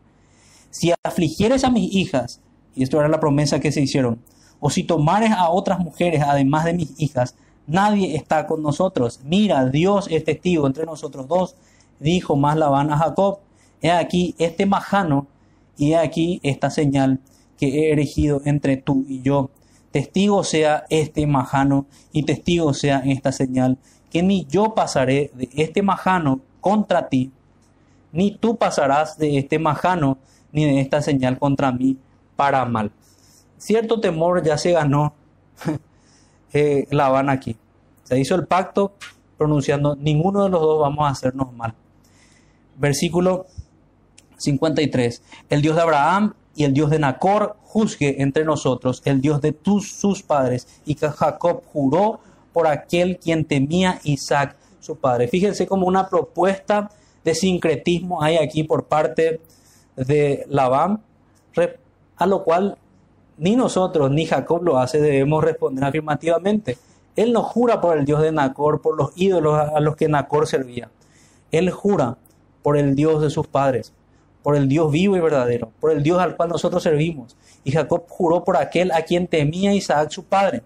[0.71, 2.41] Si afligieres a mis hijas,
[2.77, 4.21] y esto era la promesa que se hicieron,
[4.61, 7.35] o si tomares a otras mujeres además de mis hijas,
[7.67, 9.21] nadie está con nosotros.
[9.25, 11.57] Mira, Dios es testigo entre nosotros dos,
[12.01, 13.39] dijo más Labán a Jacob.
[13.81, 15.27] He aquí este majano
[15.77, 17.21] y he aquí esta señal
[17.59, 19.51] que he erigido entre tú y yo.
[19.91, 23.79] Testigo sea este majano y testigo sea esta señal,
[24.11, 27.31] que ni yo pasaré de este majano contra ti,
[28.13, 30.19] ni tú pasarás de este majano
[30.53, 31.97] ni de esta señal contra mí
[32.35, 32.93] para mal.
[33.59, 35.15] Cierto temor ya se ganó
[36.59, 37.57] eh, van aquí.
[38.05, 38.95] Se hizo el pacto
[39.37, 41.75] pronunciando, ninguno de los dos vamos a hacernos mal.
[42.77, 43.47] Versículo
[44.39, 45.23] 53.
[45.49, 49.53] El Dios de Abraham y el Dios de Nacor juzgue entre nosotros, el Dios de
[49.53, 50.67] tus, sus padres.
[50.87, 52.21] Y que Jacob juró
[52.53, 55.29] por aquel quien temía Isaac, su padre.
[55.29, 56.91] Fíjense como una propuesta
[57.27, 59.41] de sincretismo hay aquí por parte
[59.97, 61.03] de Labán,
[62.17, 62.79] a lo cual
[63.39, 66.79] ni nosotros ni Jacob lo hace, debemos responder afirmativamente.
[67.17, 70.47] Él no jura por el Dios de Nacor, por los ídolos a los que Nacor
[70.47, 70.91] servía.
[71.51, 72.19] Él jura
[72.63, 73.93] por el Dios de sus padres,
[74.43, 77.37] por el Dios vivo y verdadero, por el Dios al cual nosotros servimos.
[77.65, 80.63] Y Jacob juró por aquel a quien temía Isaac su padre.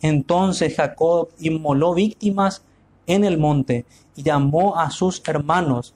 [0.00, 2.62] Entonces Jacob inmoló víctimas
[3.06, 3.84] en el monte
[4.16, 5.94] y llamó a sus hermanos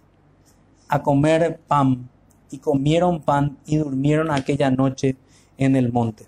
[0.89, 2.09] a comer pan.
[2.51, 5.17] Y comieron pan y durmieron aquella noche
[5.59, 6.25] en el monte.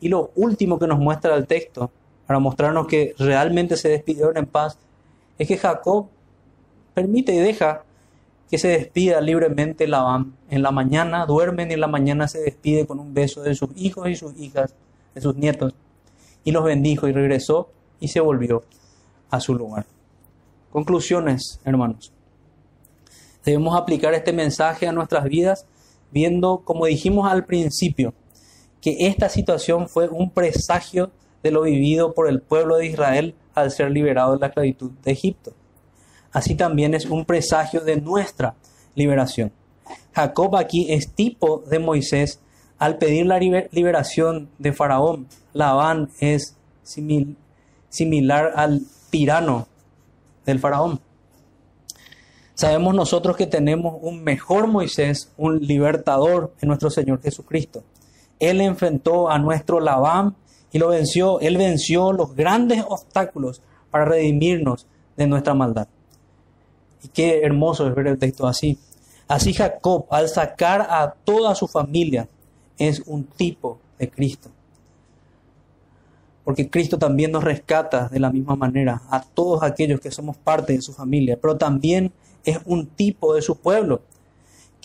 [0.00, 1.90] Y lo último que nos muestra el texto,
[2.26, 4.78] para mostrarnos que realmente se despidieron en paz,
[5.38, 6.08] es que Jacob
[6.92, 7.84] permite y deja
[8.50, 10.34] que se despida libremente Labán.
[10.50, 13.70] En la mañana duermen y en la mañana se despide con un beso de sus
[13.76, 14.74] hijos y sus hijas,
[15.14, 15.74] de sus nietos.
[16.44, 18.62] Y los bendijo y regresó y se volvió
[19.30, 19.86] a su lugar.
[20.70, 22.12] Conclusiones, hermanos.
[23.44, 25.66] Debemos aplicar este mensaje a nuestras vidas
[26.10, 28.14] viendo, como dijimos al principio,
[28.86, 31.10] que esta situación fue un presagio
[31.42, 35.10] de lo vivido por el pueblo de Israel al ser liberado de la esclavitud de
[35.10, 35.54] Egipto.
[36.30, 38.54] Así también es un presagio de nuestra
[38.94, 39.50] liberación.
[40.14, 42.38] Jacob aquí es tipo de Moisés
[42.78, 45.26] al pedir la liberación de Faraón.
[45.52, 46.54] Labán es
[47.88, 49.66] similar al tirano
[50.44, 51.00] del Faraón.
[52.54, 57.82] Sabemos nosotros que tenemos un mejor Moisés, un libertador en nuestro Señor Jesucristo.
[58.38, 60.36] Él enfrentó a nuestro Labán
[60.72, 61.40] y lo venció.
[61.40, 65.88] Él venció los grandes obstáculos para redimirnos de nuestra maldad.
[67.02, 68.78] Y qué hermoso es ver el texto así.
[69.28, 72.28] Así Jacob, al sacar a toda su familia,
[72.78, 74.50] es un tipo de Cristo.
[76.44, 80.74] Porque Cristo también nos rescata de la misma manera a todos aquellos que somos parte
[80.74, 82.12] de su familia, pero también
[82.44, 84.02] es un tipo de su pueblo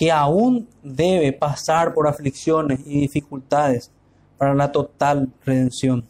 [0.02, 3.92] que aún debe pasar por aflicciones y dificultades
[4.36, 6.08] para la total redención.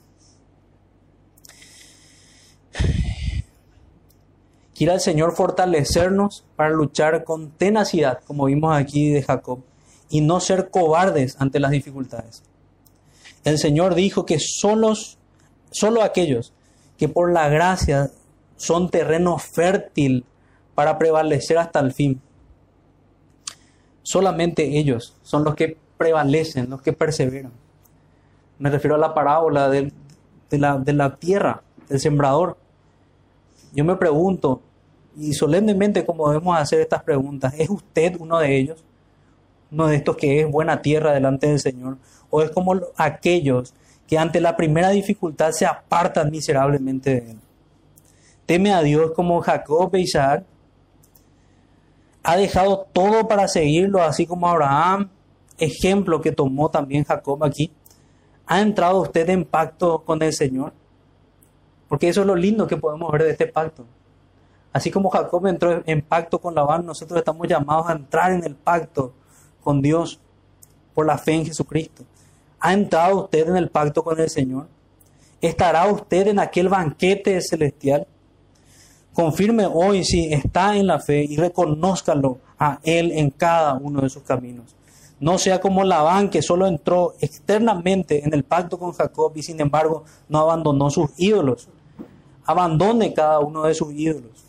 [4.73, 9.59] Quiera el Señor fortalecernos para luchar con tenacidad, como vimos aquí de Jacob,
[10.09, 12.43] y no ser cobardes ante las dificultades.
[13.43, 15.17] El Señor dijo que solos,
[15.69, 16.53] solo aquellos
[16.97, 18.09] que por la gracia
[18.55, 20.23] son terreno fértil
[20.75, 22.21] para prevalecer hasta el fin,
[24.03, 27.51] Solamente ellos son los que prevalecen, los que perseveran.
[28.57, 29.91] Me refiero a la parábola de,
[30.51, 32.57] la, de la tierra, del sembrador.
[33.73, 34.61] Yo me pregunto,
[35.17, 38.83] y solemnemente como debemos hacer estas preguntas, ¿es usted uno de ellos?
[39.71, 41.97] Uno de estos que es buena tierra delante del Señor.
[42.29, 43.73] ¿O es como aquellos
[44.07, 47.37] que ante la primera dificultad se apartan miserablemente de Él?
[48.45, 50.43] Teme a Dios como Jacob e Isaac
[52.23, 55.09] ha dejado todo para seguirlo, así como Abraham,
[55.57, 57.71] ejemplo que tomó también Jacob aquí.
[58.45, 60.73] ¿Ha entrado usted en pacto con el Señor?
[61.87, 63.85] Porque eso es lo lindo que podemos ver de este pacto.
[64.73, 68.55] Así como Jacob entró en pacto con Labán, nosotros estamos llamados a entrar en el
[68.55, 69.13] pacto
[69.61, 70.19] con Dios
[70.93, 72.03] por la fe en Jesucristo.
[72.59, 74.67] ¿Ha entrado usted en el pacto con el Señor?
[75.41, 78.07] ¿Estará usted en aquel banquete celestial?
[79.13, 84.09] Confirme hoy si está en la fe y reconózcalo a Él en cada uno de
[84.09, 84.73] sus caminos.
[85.19, 89.59] No sea como Labán que solo entró externamente en el pacto con Jacob y sin
[89.59, 91.67] embargo no abandonó sus ídolos.
[92.45, 94.45] Abandone cada uno de sus ídolos.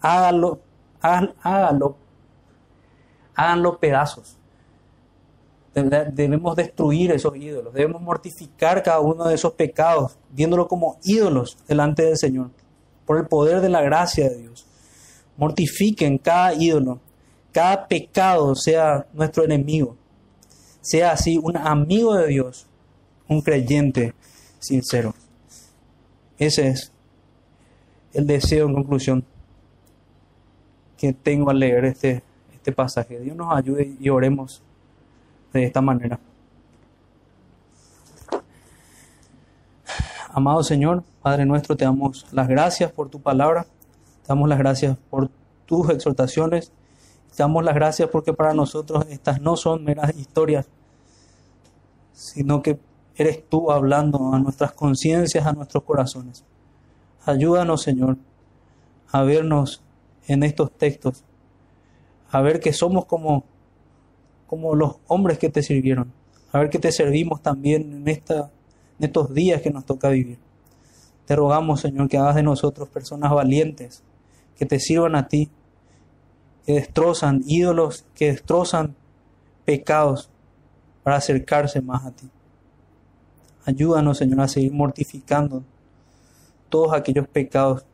[0.00, 0.60] Hágalo,
[1.00, 1.96] hágalo,
[3.34, 4.36] háganlo pedazos.
[5.74, 12.02] Debemos destruir esos ídolos, debemos mortificar cada uno de esos pecados, viéndolo como ídolos delante
[12.04, 12.50] del Señor
[13.06, 14.66] por el poder de la gracia de Dios.
[15.36, 17.00] Mortifiquen cada ídolo,
[17.52, 19.96] cada pecado sea nuestro enemigo,
[20.80, 22.66] sea así un amigo de Dios,
[23.28, 24.14] un creyente
[24.58, 25.14] sincero.
[26.38, 26.92] Ese es
[28.12, 29.24] el deseo en conclusión
[30.96, 33.20] que tengo al leer este, este pasaje.
[33.20, 34.62] Dios nos ayude y oremos
[35.52, 36.18] de esta manera.
[40.32, 44.96] Amado Señor, Padre nuestro, te damos las gracias por tu palabra, te damos las gracias
[45.10, 45.28] por
[45.66, 46.70] tus exhortaciones,
[47.34, 50.68] te damos las gracias porque para nosotros estas no son meras historias,
[52.12, 52.78] sino que
[53.16, 56.44] eres tú hablando a nuestras conciencias, a nuestros corazones.
[57.24, 58.18] Ayúdanos, Señor,
[59.10, 59.82] a vernos
[60.28, 61.24] en estos textos,
[62.30, 63.42] a ver que somos como,
[64.46, 66.12] como los hombres que te sirvieron,
[66.52, 68.52] a ver que te servimos también en esta
[69.00, 70.45] en estos días que nos toca vivir.
[71.26, 74.02] Te rogamos, Señor, que hagas de nosotros personas valientes,
[74.56, 75.50] que te sirvan a ti,
[76.64, 78.94] que destrozan ídolos, que destrozan
[79.64, 80.30] pecados
[81.02, 82.28] para acercarse más a ti.
[83.64, 85.64] Ayúdanos, Señor, a seguir mortificando
[86.68, 87.84] todos aquellos pecados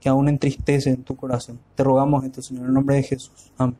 [0.00, 1.60] que aún entristecen tu corazón.
[1.74, 3.52] Te rogamos esto, Señor, en el nombre de Jesús.
[3.56, 3.76] Amén.